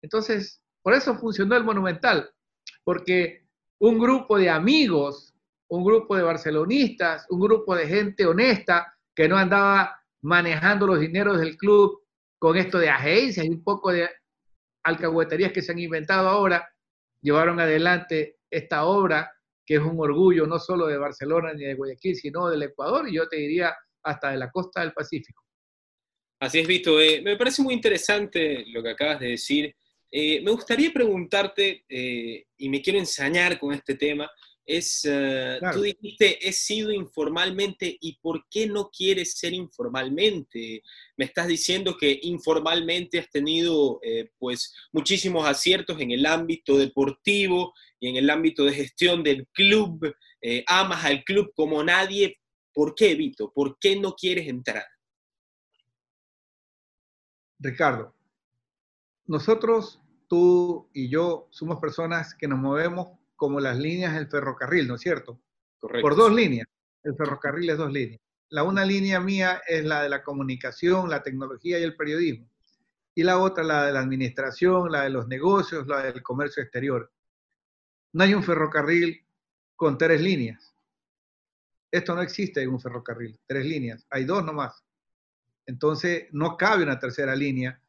Entonces, 0.00 0.62
por 0.82 0.94
eso 0.94 1.16
funcionó 1.16 1.56
el 1.56 1.64
Monumental, 1.64 2.30
porque 2.84 3.46
un 3.80 3.98
grupo 3.98 4.38
de 4.38 4.48
amigos, 4.48 5.34
un 5.68 5.84
grupo 5.84 6.16
de 6.16 6.22
barcelonistas, 6.22 7.26
un 7.30 7.40
grupo 7.40 7.74
de 7.74 7.88
gente 7.88 8.26
honesta 8.26 8.94
que 9.14 9.28
no 9.28 9.36
andaba 9.36 10.00
manejando 10.22 10.86
los 10.86 11.00
dineros 11.00 11.40
del 11.40 11.56
club 11.56 12.00
con 12.38 12.56
esto 12.56 12.78
de 12.78 12.88
agencias 12.88 13.44
y 13.44 13.50
un 13.50 13.64
poco 13.64 13.92
de 13.92 14.08
alcahueterías 14.82 15.52
que 15.52 15.62
se 15.62 15.72
han 15.72 15.78
inventado 15.78 16.28
ahora, 16.28 16.68
llevaron 17.20 17.60
adelante 17.60 18.38
esta 18.50 18.84
obra 18.84 19.30
que 19.64 19.76
es 19.76 19.80
un 19.80 20.00
orgullo 20.00 20.46
no 20.46 20.58
solo 20.58 20.86
de 20.86 20.98
Barcelona 20.98 21.52
ni 21.52 21.64
de 21.64 21.74
Guayaquil, 21.74 22.16
sino 22.16 22.48
del 22.48 22.64
Ecuador 22.64 23.08
y 23.08 23.14
yo 23.14 23.28
te 23.28 23.36
diría 23.36 23.72
hasta 24.02 24.32
de 24.32 24.38
la 24.38 24.50
costa 24.50 24.80
del 24.80 24.92
Pacífico. 24.92 25.44
Así 26.40 26.58
es, 26.58 26.66
Vito. 26.66 27.00
Eh, 27.00 27.20
me 27.22 27.36
parece 27.36 27.62
muy 27.62 27.74
interesante 27.74 28.64
lo 28.68 28.82
que 28.82 28.90
acabas 28.90 29.20
de 29.20 29.28
decir. 29.28 29.76
Eh, 30.10 30.40
me 30.42 30.50
gustaría 30.50 30.90
preguntarte, 30.92 31.84
eh, 31.88 32.46
y 32.56 32.68
me 32.68 32.82
quiero 32.82 32.98
ensañar 32.98 33.60
con 33.60 33.72
este 33.72 33.94
tema, 33.94 34.28
es, 34.76 35.04
eh, 35.04 35.58
tú 35.72 35.82
dijiste, 35.82 36.46
he 36.46 36.52
sido 36.52 36.92
informalmente 36.92 37.96
y 38.00 38.18
¿por 38.20 38.46
qué 38.48 38.66
no 38.66 38.88
quieres 38.90 39.36
ser 39.36 39.52
informalmente? 39.52 40.82
Me 41.16 41.24
estás 41.24 41.48
diciendo 41.48 41.96
que 41.98 42.20
informalmente 42.22 43.18
has 43.18 43.28
tenido 43.30 43.98
eh, 44.02 44.30
pues 44.38 44.72
muchísimos 44.92 45.46
aciertos 45.46 46.00
en 46.00 46.12
el 46.12 46.24
ámbito 46.24 46.78
deportivo 46.78 47.74
y 47.98 48.08
en 48.08 48.16
el 48.16 48.30
ámbito 48.30 48.64
de 48.64 48.72
gestión 48.72 49.22
del 49.24 49.46
club, 49.48 50.14
eh, 50.40 50.64
amas 50.66 51.04
al 51.04 51.24
club 51.24 51.52
como 51.54 51.82
nadie. 51.82 52.38
¿Por 52.72 52.94
qué, 52.94 53.14
Vito? 53.16 53.52
¿Por 53.52 53.76
qué 53.78 53.96
no 53.96 54.14
quieres 54.14 54.46
entrar? 54.46 54.84
Ricardo, 57.58 58.14
nosotros, 59.26 60.00
tú 60.28 60.88
y 60.94 61.10
yo, 61.10 61.48
somos 61.50 61.78
personas 61.78 62.34
que 62.34 62.48
nos 62.48 62.58
movemos 62.58 63.19
como 63.40 63.58
las 63.58 63.78
líneas 63.78 64.12
del 64.12 64.28
ferrocarril, 64.28 64.86
¿no 64.86 64.96
es 64.96 65.00
cierto? 65.00 65.40
Correcto. 65.78 66.02
Por 66.02 66.14
dos 66.14 66.30
líneas. 66.30 66.68
El 67.02 67.16
ferrocarril 67.16 67.70
es 67.70 67.78
dos 67.78 67.90
líneas. 67.90 68.20
La 68.50 68.64
una 68.64 68.84
línea 68.84 69.18
mía 69.18 69.62
es 69.66 69.82
la 69.82 70.02
de 70.02 70.10
la 70.10 70.22
comunicación, 70.22 71.08
la 71.08 71.22
tecnología 71.22 71.78
y 71.78 71.82
el 71.82 71.96
periodismo. 71.96 72.50
Y 73.14 73.22
la 73.22 73.38
otra 73.38 73.64
la 73.64 73.86
de 73.86 73.92
la 73.92 74.00
administración, 74.00 74.92
la 74.92 75.04
de 75.04 75.08
los 75.08 75.26
negocios, 75.26 75.86
la 75.86 76.02
del 76.02 76.22
comercio 76.22 76.62
exterior. 76.62 77.10
No 78.12 78.24
hay 78.24 78.34
un 78.34 78.42
ferrocarril 78.42 79.24
con 79.74 79.96
tres 79.96 80.20
líneas. 80.20 80.74
Esto 81.90 82.14
no 82.14 82.20
existe 82.20 82.60
en 82.60 82.68
un 82.68 82.78
ferrocarril, 82.78 83.40
tres 83.46 83.64
líneas. 83.64 84.06
Hay 84.10 84.26
dos 84.26 84.44
nomás. 84.44 84.84
Entonces, 85.64 86.26
no 86.32 86.58
cabe 86.58 86.82
una 86.82 86.98
tercera 86.98 87.34
línea, 87.34 87.80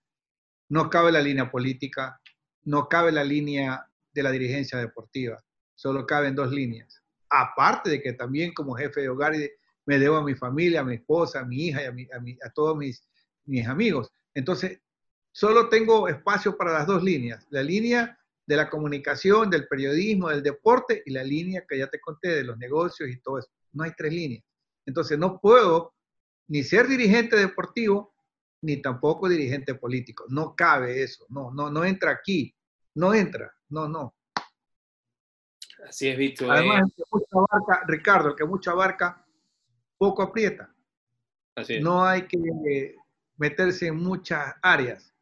no 0.70 0.90
cabe 0.90 1.12
la 1.12 1.20
línea 1.20 1.52
política, 1.52 2.22
no 2.64 2.88
cabe 2.88 3.12
la 3.12 3.26
línea 3.26 3.90
de 4.13 4.24
la 4.24 4.32
dirigencia 4.32 4.78
deportiva. 4.78 5.43
Solo 5.76 6.06
caben 6.06 6.36
dos 6.36 6.52
líneas. 6.52 7.02
Aparte 7.30 7.89
de 7.89 8.02
que 8.02 8.13
también 8.13 8.54
como 8.54 8.76
jefe 8.76 9.02
de 9.02 9.10
hogar 9.10 9.34
me 9.86 10.00
debo 10.00 10.17
a 10.17 10.24
mi 10.24 10.36
familia, 10.36 10.82
a 10.82 10.84
mi 10.84 10.95
esposa, 10.95 11.39
a 11.39 11.45
mi 11.45 11.67
hija 11.67 11.82
y 11.84 12.38
a, 12.43 12.50
todos 12.52 12.78
mis, 12.78 13.04
mis 13.45 13.67
amigos. 13.67 14.12
Entonces, 14.34 14.80
solo 15.32 15.69
tengo 15.69 16.08
espacio 16.08 16.58
para 16.58 16.74
las 16.74 16.88
dos 16.88 17.04
líneas. 17.04 17.45
La 17.50 17.63
línea 17.63 18.17
de 18.45 18.56
la 18.56 18.69
comunicación, 18.69 19.50
del 19.50 19.67
periodismo, 19.67 20.30
del 20.30 20.43
deporte 20.43 21.02
y 21.06 21.12
la 21.12 21.24
línea 21.24 21.63
que 21.67 21.78
ya 21.78 21.88
te 21.88 22.00
conté 22.00 22.30
de 22.30 22.43
los 22.43 22.58
negocios 22.58 23.10
y 23.10 23.19
todo 23.21 23.39
eso. 23.39 23.50
No 23.71 23.84
hay 23.84 23.91
tres 23.97 24.13
líneas. 24.13 24.43
Entonces, 24.86 25.17
no 25.17 25.39
puedo 25.39 25.93
ni 26.47 26.63
ser 26.63 26.88
dirigente 26.88 27.38
deportivo 27.38 28.13
ni 28.62 28.82
tampoco 28.82 29.28
dirigente 29.28 29.76
político. 29.76 30.26
No 30.30 30.56
cabe 30.56 31.02
eso. 31.02 31.26
No, 31.30 31.52
no, 31.52 31.69
no 31.71 31.84
entra 31.86 32.12
aquí. 32.12 32.56
No 32.95 33.13
entra. 33.13 33.54
No, 33.69 33.88
no. 33.88 34.15
Así 35.88 36.08
es, 36.08 36.17
Víctor. 36.17 36.51
Además, 36.51 36.84
el 36.84 36.93
que 36.95 37.04
mucha 37.12 37.45
barca, 37.51 37.86
Ricardo, 37.88 38.30
el 38.30 38.36
que 38.36 38.45
mucha 38.45 38.73
barca, 38.73 39.25
poco 39.97 40.21
aprieta. 40.21 40.73
Así 41.56 41.75
es. 41.75 41.84
No 41.84 42.06
hay 42.06 42.27
que 42.27 42.95
meterse 43.38 43.88
en 43.88 43.97
muchas 43.97 44.56
áreas. 44.62 45.13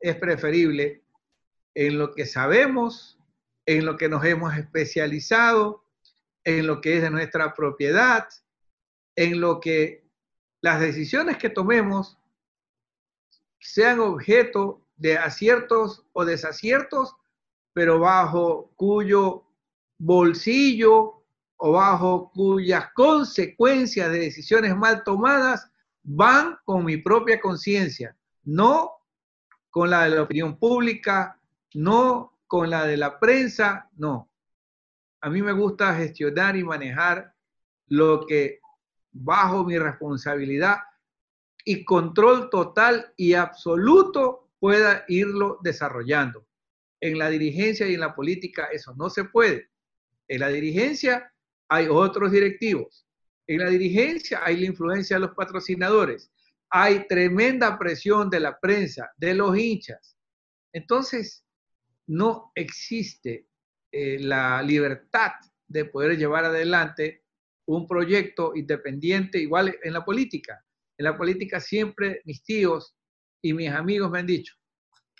Es 0.00 0.16
preferible 0.16 1.04
en 1.74 1.98
lo 1.98 2.12
que 2.12 2.26
sabemos, 2.26 3.18
en 3.66 3.84
lo 3.86 3.96
que 3.96 4.08
nos 4.08 4.24
hemos 4.24 4.56
especializado, 4.56 5.84
en 6.44 6.66
lo 6.66 6.80
que 6.80 6.96
es 6.96 7.02
de 7.02 7.10
nuestra 7.10 7.54
propiedad, 7.54 8.28
en 9.16 9.40
lo 9.40 9.60
que 9.60 10.04
las 10.60 10.80
decisiones 10.80 11.38
que 11.38 11.50
tomemos 11.50 12.18
sean 13.60 14.00
objeto 14.00 14.83
de 14.96 15.18
aciertos 15.18 16.04
o 16.12 16.24
desaciertos 16.24 17.16
pero 17.74 17.98
bajo 17.98 18.70
cuyo 18.76 19.44
bolsillo 19.98 21.24
o 21.56 21.72
bajo 21.72 22.30
cuyas 22.32 22.90
consecuencias 22.94 24.10
de 24.10 24.20
decisiones 24.20 24.74
mal 24.76 25.02
tomadas 25.04 25.70
van 26.02 26.56
con 26.64 26.84
mi 26.84 26.98
propia 26.98 27.40
conciencia, 27.40 28.16
no 28.44 28.92
con 29.70 29.90
la 29.90 30.04
de 30.04 30.10
la 30.10 30.22
opinión 30.22 30.58
pública, 30.58 31.40
no 31.74 32.38
con 32.46 32.70
la 32.70 32.86
de 32.86 32.96
la 32.96 33.18
prensa, 33.18 33.90
no. 33.96 34.30
A 35.20 35.28
mí 35.30 35.42
me 35.42 35.52
gusta 35.52 35.94
gestionar 35.94 36.56
y 36.56 36.62
manejar 36.62 37.34
lo 37.88 38.24
que 38.26 38.60
bajo 39.10 39.64
mi 39.64 39.78
responsabilidad 39.78 40.76
y 41.64 41.84
control 41.84 42.50
total 42.50 43.12
y 43.16 43.34
absoluto 43.34 44.43
pueda 44.64 45.04
irlo 45.08 45.58
desarrollando. 45.62 46.48
En 46.98 47.18
la 47.18 47.28
dirigencia 47.28 47.86
y 47.86 47.92
en 47.92 48.00
la 48.00 48.14
política 48.14 48.68
eso 48.72 48.94
no 48.96 49.10
se 49.10 49.24
puede. 49.24 49.68
En 50.26 50.40
la 50.40 50.48
dirigencia 50.48 51.30
hay 51.68 51.86
otros 51.86 52.32
directivos. 52.32 53.06
En 53.46 53.58
la 53.58 53.68
dirigencia 53.68 54.40
hay 54.42 54.56
la 54.56 54.64
influencia 54.64 55.16
de 55.16 55.20
los 55.20 55.34
patrocinadores. 55.34 56.32
Hay 56.70 57.06
tremenda 57.06 57.78
presión 57.78 58.30
de 58.30 58.40
la 58.40 58.58
prensa, 58.58 59.12
de 59.18 59.34
los 59.34 59.54
hinchas. 59.54 60.16
Entonces, 60.72 61.44
no 62.06 62.50
existe 62.54 63.46
eh, 63.92 64.18
la 64.18 64.62
libertad 64.62 65.32
de 65.68 65.84
poder 65.84 66.16
llevar 66.16 66.46
adelante 66.46 67.22
un 67.66 67.86
proyecto 67.86 68.52
independiente 68.56 69.38
igual 69.38 69.76
en 69.82 69.92
la 69.92 70.06
política. 70.06 70.64
En 70.96 71.04
la 71.04 71.18
política 71.18 71.60
siempre 71.60 72.22
mis 72.24 72.42
tíos 72.42 72.96
y 73.44 73.52
mis 73.52 73.70
amigos 73.70 74.10
me 74.10 74.20
han 74.20 74.26
dicho, 74.26 74.54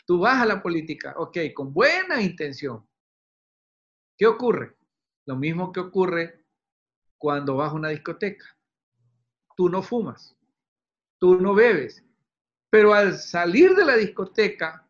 tú 0.07 0.21
vas 0.21 0.41
a 0.41 0.47
la 0.47 0.63
política, 0.63 1.13
ok, 1.19 1.37
con 1.55 1.75
buena 1.75 2.23
intención. 2.23 2.89
¿Qué 4.17 4.27
ocurre? 4.27 4.79
Lo 5.27 5.37
mismo 5.37 5.71
que 5.71 5.81
ocurre 5.81 6.47
cuando 7.19 7.57
vas 7.57 7.73
a 7.73 7.75
una 7.75 7.91
discoteca. 7.91 8.47
Tú 9.55 9.69
no 9.69 9.83
fumas, 9.83 10.35
tú 11.19 11.39
no 11.39 11.55
bebes, 11.55 12.03
pero 12.71 12.95
al 12.95 13.19
salir 13.19 13.75
de 13.75 13.85
la 13.85 13.95
discoteca, 13.95 14.89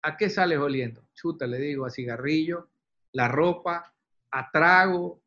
¿a 0.00 0.16
qué 0.16 0.30
sales 0.30 0.58
oliendo? 0.58 1.06
Chuta, 1.12 1.46
le 1.46 1.58
digo, 1.58 1.84
a 1.84 1.90
cigarrillo, 1.90 2.70
la 3.12 3.28
ropa, 3.28 3.94
a 4.30 4.50
trago, 4.50 5.20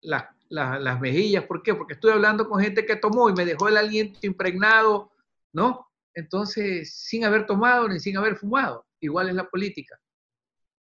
las 0.00 1.00
mejillas. 1.00 1.44
¿Por 1.44 1.62
qué? 1.62 1.72
Porque 1.76 1.94
estoy 1.94 2.10
hablando 2.10 2.48
con 2.48 2.60
gente 2.60 2.84
que 2.84 2.96
tomó 2.96 3.30
y 3.30 3.34
me 3.34 3.44
dejó 3.44 3.68
el 3.68 3.76
aliento 3.76 4.18
impregnado, 4.26 5.11
¿no? 5.52 5.88
Entonces, 6.14 6.94
sin 6.94 7.24
haber 7.24 7.46
tomado 7.46 7.88
ni 7.88 8.00
sin 8.00 8.16
haber 8.16 8.36
fumado. 8.36 8.86
Igual 9.00 9.28
es 9.28 9.34
la 9.34 9.48
política. 9.48 9.98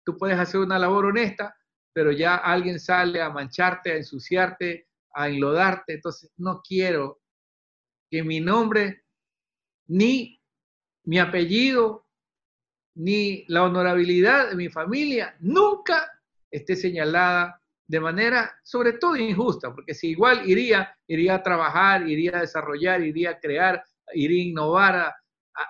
Tú 0.03 0.17
puedes 0.17 0.37
hacer 0.37 0.59
una 0.59 0.79
labor 0.79 1.05
honesta, 1.05 1.55
pero 1.93 2.11
ya 2.11 2.35
alguien 2.35 2.79
sale 2.79 3.21
a 3.21 3.29
mancharte, 3.29 3.91
a 3.91 3.97
ensuciarte, 3.97 4.87
a 5.13 5.29
enlodarte. 5.29 5.93
Entonces, 5.93 6.31
no 6.37 6.61
quiero 6.61 7.21
que 8.09 8.23
mi 8.23 8.39
nombre, 8.39 9.03
ni 9.87 10.41
mi 11.03 11.19
apellido, 11.19 12.07
ni 12.95 13.45
la 13.47 13.63
honorabilidad 13.63 14.49
de 14.49 14.55
mi 14.55 14.69
familia 14.69 15.35
nunca 15.39 16.11
esté 16.49 16.75
señalada 16.75 17.61
de 17.87 17.99
manera 17.99 18.53
sobre 18.63 18.93
todo 18.93 19.15
injusta, 19.17 19.73
porque 19.73 19.93
si 19.93 20.09
igual 20.09 20.49
iría, 20.49 20.95
iría 21.07 21.35
a 21.35 21.43
trabajar, 21.43 22.07
iría 22.07 22.37
a 22.37 22.41
desarrollar, 22.41 23.01
iría 23.01 23.31
a 23.31 23.39
crear, 23.39 23.83
iría 24.13 24.43
a 24.43 24.47
innovar, 24.47 24.95
a, 24.95 25.15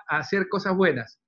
a 0.08 0.18
hacer 0.18 0.48
cosas 0.48 0.76
buenas, 0.76 1.18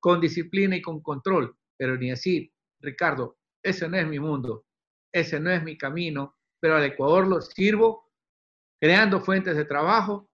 con 0.00 0.20
disciplina 0.20 0.76
y 0.76 0.82
con 0.82 1.00
control, 1.00 1.56
pero 1.76 1.96
ni 1.96 2.10
así, 2.10 2.52
Ricardo, 2.80 3.38
ese 3.62 3.88
no 3.88 3.96
es 3.96 4.06
mi 4.06 4.18
mundo, 4.18 4.64
ese 5.12 5.40
no 5.40 5.50
es 5.50 5.62
mi 5.62 5.76
camino, 5.76 6.36
pero 6.60 6.76
al 6.76 6.84
Ecuador 6.84 7.26
lo 7.26 7.40
sirvo 7.40 8.06
creando 8.80 9.20
fuentes 9.20 9.56
de 9.56 9.64
trabajo, 9.64 10.28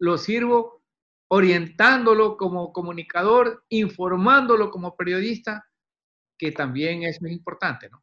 lo 0.00 0.16
sirvo 0.16 0.82
orientándolo 1.30 2.36
como 2.36 2.72
comunicador, 2.72 3.64
informándolo 3.68 4.70
como 4.70 4.96
periodista, 4.96 5.66
que 6.38 6.52
también 6.52 7.02
es 7.02 7.20
muy 7.20 7.32
importante, 7.32 7.88
¿no? 7.90 8.02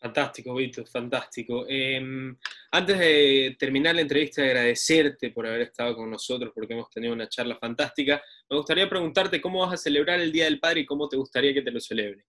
Fantástico, 0.00 0.54
Víctor, 0.54 0.86
fantástico. 0.86 1.64
Em, 1.68 2.36
antes 2.70 2.98
de 2.98 3.56
terminar 3.58 3.96
la 3.96 4.02
entrevista, 4.02 4.42
agradecerte 4.42 5.30
por 5.32 5.44
haber 5.44 5.62
estado 5.62 5.96
con 5.96 6.08
nosotros, 6.08 6.52
porque 6.54 6.72
hemos 6.72 6.88
tenido 6.88 7.12
una 7.12 7.28
charla 7.28 7.58
fantástica. 7.58 8.22
Me 8.48 8.56
gustaría 8.56 8.88
preguntarte 8.88 9.40
cómo 9.40 9.60
vas 9.60 9.74
a 9.74 9.76
celebrar 9.76 10.20
el 10.20 10.30
Día 10.30 10.44
del 10.44 10.60
Padre 10.60 10.80
y 10.80 10.86
cómo 10.86 11.08
te 11.08 11.16
gustaría 11.16 11.52
que 11.52 11.62
te 11.62 11.72
lo 11.72 11.80
celebre. 11.80 12.24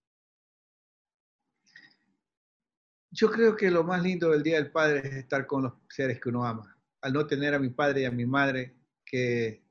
Yo 3.12 3.30
creo 3.30 3.54
que 3.56 3.70
lo 3.70 3.84
más 3.84 4.02
lindo 4.02 4.30
del 4.30 4.42
Día 4.42 4.56
del 4.56 4.72
Padre 4.72 5.00
es 5.04 5.14
estar 5.14 5.46
con 5.46 5.62
los 5.62 5.72
seres 5.88 6.20
que 6.20 6.28
uno 6.28 6.44
ama. 6.44 6.76
Al 7.02 7.12
no 7.12 7.26
tener 7.26 7.54
a 7.54 7.58
mi 7.60 7.70
padre 7.70 8.02
y 8.02 8.04
a 8.04 8.10
mi 8.10 8.26
madre 8.26 8.74
que 9.04 9.62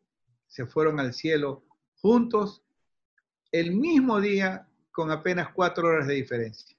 se 0.47 0.65
fueron 0.65 0.99
al 0.99 1.13
cielo 1.13 1.65
juntos 1.95 2.63
el 3.51 3.71
mismo 3.71 4.19
día 4.21 4.67
con 4.91 5.11
apenas 5.11 5.49
cuatro 5.53 5.87
horas 5.87 6.07
de 6.07 6.15
diferencia. 6.15 6.78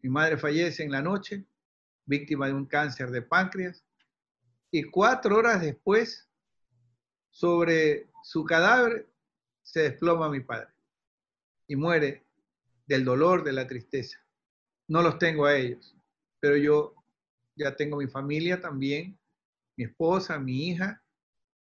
Mi 0.00 0.10
madre 0.10 0.36
fallece 0.36 0.82
en 0.82 0.92
la 0.92 1.02
noche, 1.02 1.44
víctima 2.06 2.46
de 2.46 2.54
un 2.54 2.66
cáncer 2.66 3.10
de 3.10 3.22
páncreas, 3.22 3.84
y 4.70 4.84
cuatro 4.84 5.36
horas 5.36 5.60
después, 5.60 6.28
sobre 7.30 8.10
su 8.22 8.44
cadáver, 8.44 9.08
se 9.62 9.80
desploma 9.80 10.30
mi 10.30 10.40
padre 10.40 10.70
y 11.66 11.76
muere 11.76 12.24
del 12.86 13.04
dolor, 13.04 13.44
de 13.44 13.52
la 13.52 13.66
tristeza. 13.66 14.18
No 14.88 15.02
los 15.02 15.18
tengo 15.18 15.44
a 15.44 15.56
ellos, 15.56 15.94
pero 16.40 16.56
yo 16.56 16.94
ya 17.54 17.76
tengo 17.76 17.98
mi 17.98 18.06
familia 18.06 18.60
también, 18.60 19.18
mi 19.76 19.84
esposa, 19.84 20.38
mi 20.38 20.68
hija, 20.68 21.02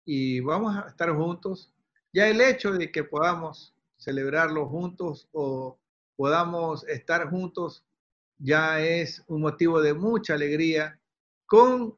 y 0.05 0.41
vamos 0.41 0.77
a 0.77 0.89
estar 0.89 1.11
juntos. 1.15 1.73
Ya 2.13 2.29
el 2.29 2.41
hecho 2.41 2.73
de 2.73 2.93
que 2.93 3.05
podamos 3.05 3.75
celebrarlo 3.97 4.69
juntos 4.69 5.29
o 5.33 5.79
podamos 6.17 6.87
estar 6.89 7.31
juntos 7.31 7.85
ya 8.39 8.81
es 8.81 9.23
un 9.29 9.41
motivo 9.43 9.81
de 9.81 9.95
mucha 9.95 10.35
alegría 10.35 10.99
con 11.47 11.97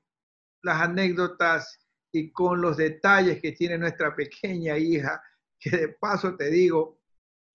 las 0.63 0.83
anécdotas 0.83 1.79
y 2.13 2.31
con 2.31 2.61
los 2.61 2.77
detalles 2.77 3.41
que 3.41 3.53
tiene 3.53 3.79
nuestra 3.79 4.15
pequeña 4.15 4.77
hija, 4.79 5.23
que 5.59 5.71
de 5.71 5.89
paso 5.89 6.37
te 6.37 6.51
digo, 6.51 6.99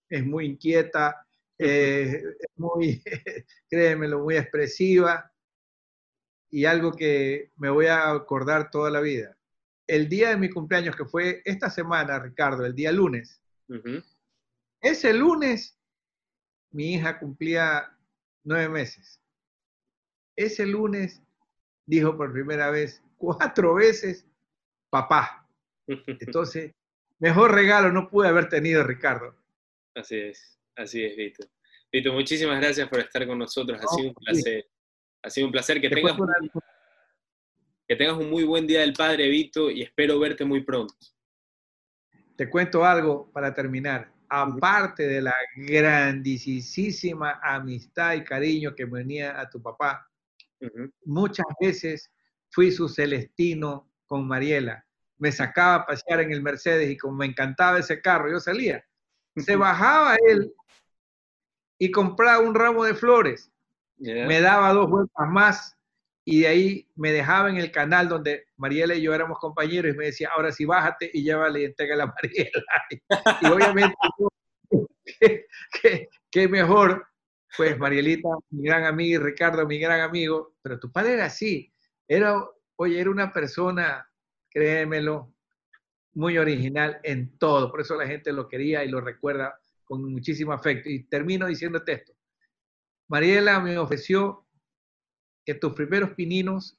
es 0.09 0.25
muy 0.25 0.45
inquieta, 0.45 1.25
eh, 1.57 2.23
es 2.39 2.49
muy, 2.57 3.03
créemelo, 3.69 4.19
muy 4.19 4.37
expresiva 4.37 5.31
y 6.49 6.65
algo 6.65 6.91
que 6.91 7.51
me 7.57 7.69
voy 7.69 7.85
a 7.85 8.11
acordar 8.11 8.69
toda 8.71 8.89
la 8.91 8.99
vida. 8.99 9.37
El 9.87 10.09
día 10.09 10.29
de 10.29 10.37
mi 10.37 10.49
cumpleaños, 10.49 10.95
que 10.95 11.05
fue 11.05 11.41
esta 11.45 11.69
semana, 11.69 12.19
Ricardo, 12.19 12.65
el 12.65 12.75
día 12.75 12.91
lunes, 12.91 13.41
ese 14.81 15.13
lunes 15.13 15.77
mi 16.71 16.93
hija 16.93 17.19
cumplía 17.19 17.97
nueve 18.43 18.69
meses. 18.69 19.19
Ese 20.35 20.65
lunes 20.65 21.21
dijo 21.85 22.15
por 22.15 22.31
primera 22.31 22.71
vez, 22.71 23.03
cuatro 23.17 23.75
veces, 23.75 24.25
papá. 24.89 25.47
Entonces, 25.87 26.73
mejor 27.19 27.53
regalo 27.53 27.91
no 27.91 28.09
pude 28.09 28.27
haber 28.27 28.49
tenido, 28.49 28.83
Ricardo. 28.83 29.35
Así 29.95 30.17
es, 30.17 30.59
así 30.75 31.03
es, 31.03 31.15
Vito. 31.15 31.47
Vito, 31.91 32.13
muchísimas 32.13 32.59
gracias 32.59 32.87
por 32.87 32.99
estar 32.99 33.27
con 33.27 33.37
nosotros. 33.37 33.79
Ha 33.81 33.87
sido 33.95 34.09
un 34.09 34.15
placer. 34.15 34.65
Ha 35.23 35.29
sido 35.29 35.47
un 35.47 35.51
placer 35.51 35.81
que 35.81 35.89
tengas, 35.89 36.17
que 37.87 37.95
tengas 37.95 38.17
un 38.17 38.29
muy 38.29 38.43
buen 38.43 38.65
Día 38.65 38.79
del 38.81 38.93
Padre, 38.93 39.27
Vito, 39.27 39.69
y 39.69 39.81
espero 39.81 40.17
verte 40.17 40.45
muy 40.45 40.63
pronto. 40.63 40.95
Te 42.37 42.49
cuento 42.49 42.85
algo 42.85 43.29
para 43.31 43.53
terminar 43.53 44.11
aparte 44.33 45.07
de 45.07 45.21
la 45.21 45.35
grandísima 45.57 47.41
amistad 47.43 48.13
y 48.13 48.23
cariño 48.23 48.73
que 48.73 48.85
venía 48.85 49.37
a 49.37 49.49
tu 49.49 49.61
papá, 49.61 50.09
muchas 51.03 51.45
veces 51.59 52.09
fui 52.49 52.71
su 52.71 52.87
celestino 52.87 53.91
con 54.05 54.25
Mariela. 54.25 54.85
Me 55.17 55.33
sacaba 55.33 55.75
a 55.75 55.85
pasear 55.85 56.21
en 56.21 56.31
el 56.31 56.41
Mercedes 56.41 56.89
y 56.89 56.97
como 56.97 57.17
me 57.17 57.25
encantaba 57.25 57.79
ese 57.79 58.01
carro, 58.01 58.31
yo 58.31 58.39
salía. 58.39 58.85
Se 59.35 59.57
bajaba 59.57 60.15
él 60.25 60.53
y 61.77 61.91
compraba 61.91 62.39
un 62.39 62.55
ramo 62.55 62.85
de 62.85 62.93
flores. 62.93 63.51
Me 63.97 64.39
daba 64.39 64.71
dos 64.71 64.89
vueltas 64.89 65.27
más 65.29 65.77
y 66.23 66.41
de 66.41 66.47
ahí 66.47 66.87
me 66.95 67.11
dejaba 67.11 67.49
en 67.49 67.57
el 67.57 67.71
canal 67.71 68.07
donde 68.07 68.45
Mariela 68.57 68.93
y 68.93 69.01
yo 69.01 69.13
éramos 69.13 69.39
compañeros 69.39 69.93
y 69.93 69.97
me 69.97 70.05
decía, 70.05 70.29
ahora 70.35 70.51
sí 70.51 70.65
bájate 70.65 71.09
y 71.13 71.23
llévale 71.23 71.61
y 71.61 71.65
entrega 71.65 72.03
a 72.03 72.07
Mariela. 72.07 72.63
y 73.41 73.45
obviamente, 73.47 73.95
¿qué, 76.31 76.47
mejor? 76.47 77.07
Pues 77.57 77.77
Marielita, 77.77 78.29
mi 78.51 78.63
gran 78.63 78.85
amiga, 78.85 79.15
y 79.15 79.23
Ricardo, 79.23 79.65
mi 79.65 79.79
gran 79.79 80.01
amigo, 80.01 80.55
pero 80.61 80.79
tu 80.79 80.91
padre 80.91 81.13
era 81.13 81.25
así, 81.25 81.73
era, 82.07 82.35
oye, 82.75 82.99
era 82.99 83.09
una 83.09 83.33
persona, 83.33 84.07
créemelo, 84.49 85.33
muy 86.13 86.37
original 86.37 86.99
en 87.03 87.37
todo, 87.37 87.71
por 87.71 87.81
eso 87.81 87.95
la 87.95 88.05
gente 88.05 88.31
lo 88.31 88.47
quería 88.47 88.83
y 88.83 88.89
lo 88.89 89.01
recuerda 89.01 89.57
con 89.83 90.03
muchísimo 90.11 90.53
afecto. 90.53 90.89
Y 90.89 91.03
termino 91.03 91.47
diciéndote 91.47 91.93
esto. 91.93 92.13
Mariela 93.07 93.59
me 93.59 93.77
ofreció 93.77 94.45
que 95.45 95.55
tus 95.55 95.73
primeros 95.73 96.11
pininos 96.11 96.77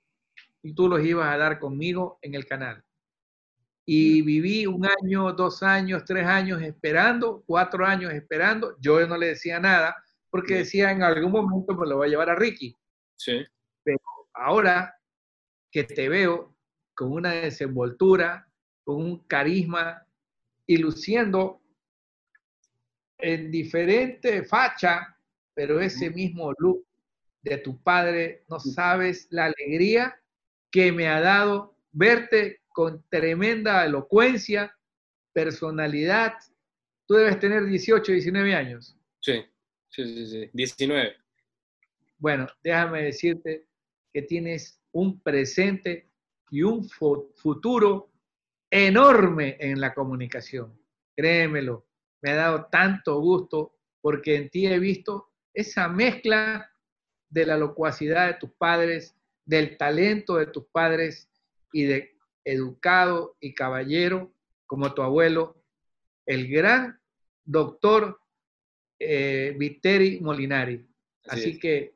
tú 0.75 0.89
los 0.89 1.05
ibas 1.05 1.33
a 1.33 1.37
dar 1.37 1.59
conmigo 1.59 2.19
en 2.23 2.35
el 2.35 2.47
canal. 2.47 2.85
Y 3.85 4.23
viví 4.23 4.67
un 4.67 4.87
año, 4.87 5.33
dos 5.33 5.63
años, 5.63 6.05
tres 6.05 6.25
años 6.25 6.63
esperando, 6.63 7.43
cuatro 7.47 7.85
años 7.85 8.13
esperando. 8.13 8.77
Yo 8.81 9.05
no 9.09 9.17
le 9.17 9.29
decía 9.29 9.59
nada 9.59 9.97
porque 10.31 10.59
decía 10.59 10.93
en 10.93 11.03
algún 11.03 11.33
momento 11.33 11.75
me 11.75 11.87
lo 11.87 11.97
voy 11.97 12.07
a 12.07 12.11
llevar 12.11 12.31
a 12.31 12.37
Ricky. 12.37 12.77
Sí. 13.17 13.45
Pero 13.83 13.99
ahora 14.33 14.97
que 15.71 15.85
te 15.85 16.09
veo, 16.09 16.57
con 16.95 17.11
una 17.11 17.33
desenvoltura, 17.33 18.49
con 18.85 18.97
un 18.97 19.19
carisma 19.27 20.07
y 20.67 20.77
luciendo 20.77 21.61
en 23.19 23.51
diferente 23.51 24.45
facha, 24.45 25.19
pero 25.55 25.81
ese 25.81 26.11
mismo 26.11 26.53
look 26.59 26.87
de 27.43 27.59
tu 27.59 27.81
padre, 27.83 28.45
no 28.49 28.61
sabes 28.61 29.27
la 29.31 29.47
alegría 29.47 30.21
que 30.71 30.93
me 30.93 31.09
ha 31.09 31.21
dado 31.21 31.77
verte 31.91 32.63
con 32.69 33.05
tremenda 33.09 33.85
elocuencia, 33.85 34.77
personalidad. 35.33 36.35
Tú 37.07 37.15
debes 37.15 37.39
tener 37.39 37.67
18, 37.67 38.13
19 38.13 38.55
años. 38.55 38.97
Sí, 39.21 39.45
sí, 39.91 40.05
sí, 40.05 40.27
sí, 40.27 40.51
19. 40.53 41.17
Bueno, 42.19 42.47
déjame 42.63 43.03
decirte 43.03 43.67
que 44.13 44.23
tienes 44.23 44.81
un 44.93 45.21
presente 45.21 46.09
y 46.51 46.63
un 46.63 46.89
futuro 46.89 48.13
enorme 48.71 49.57
en 49.59 49.81
la 49.81 49.93
comunicación. 49.93 50.79
Créemelo, 51.17 51.87
me 52.23 52.31
ha 52.31 52.37
dado 52.37 52.67
tanto 52.67 53.21
gusto 53.21 53.77
porque 54.01 54.37
en 54.37 54.51
ti 54.51 54.67
he 54.67 54.79
visto 54.79 55.33
esa 55.53 55.89
mezcla 55.89 56.72
de 57.33 57.47
la 57.47 57.57
locuacidad 57.57 58.29
de 58.29 58.35
tus 58.35 58.51
padres, 58.53 59.17
del 59.45 59.79
talento 59.79 60.37
de 60.37 60.47
tus 60.47 60.67
padres 60.67 61.31
y 61.73 61.85
de 61.85 62.15
educado 62.45 63.37
y 63.41 63.55
caballero 63.55 64.33
como 64.67 64.93
tu 64.93 65.03
abuelo, 65.03 65.65
el 66.27 66.49
gran 66.49 67.01
doctor 67.45 68.21
eh, 68.99 69.55
Viteri 69.59 70.21
Molinari. 70.21 70.87
Así 71.27 71.59
que 71.59 71.95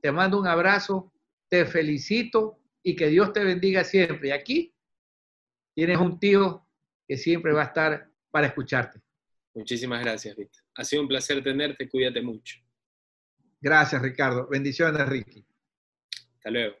te 0.00 0.12
mando 0.12 0.38
un 0.38 0.46
abrazo, 0.46 1.12
te 1.48 1.66
felicito 1.66 2.58
y 2.82 2.94
que 2.94 3.08
Dios 3.08 3.32
te 3.32 3.42
bendiga 3.42 3.84
siempre. 3.84 4.28
Y 4.28 4.32
aquí 4.32 4.74
tienes 5.74 5.98
un 5.98 6.18
tío 6.20 6.64
que 7.08 7.16
siempre 7.16 7.52
va 7.52 7.62
a 7.62 7.66
estar 7.66 8.08
para 8.30 8.46
escucharte. 8.46 9.00
Muchísimas 9.54 10.00
gracias, 10.00 10.36
Víctor. 10.36 10.62
Ha 10.76 10.84
sido 10.84 11.02
un 11.02 11.08
placer 11.08 11.42
tenerte, 11.42 11.88
cuídate 11.88 12.22
mucho. 12.22 12.56
Gracias, 13.60 14.00
Ricardo. 14.00 14.48
Bendiciones, 14.48 15.06
Ricky. 15.08 15.44
Hasta 16.36 16.50
luego. 16.50 16.76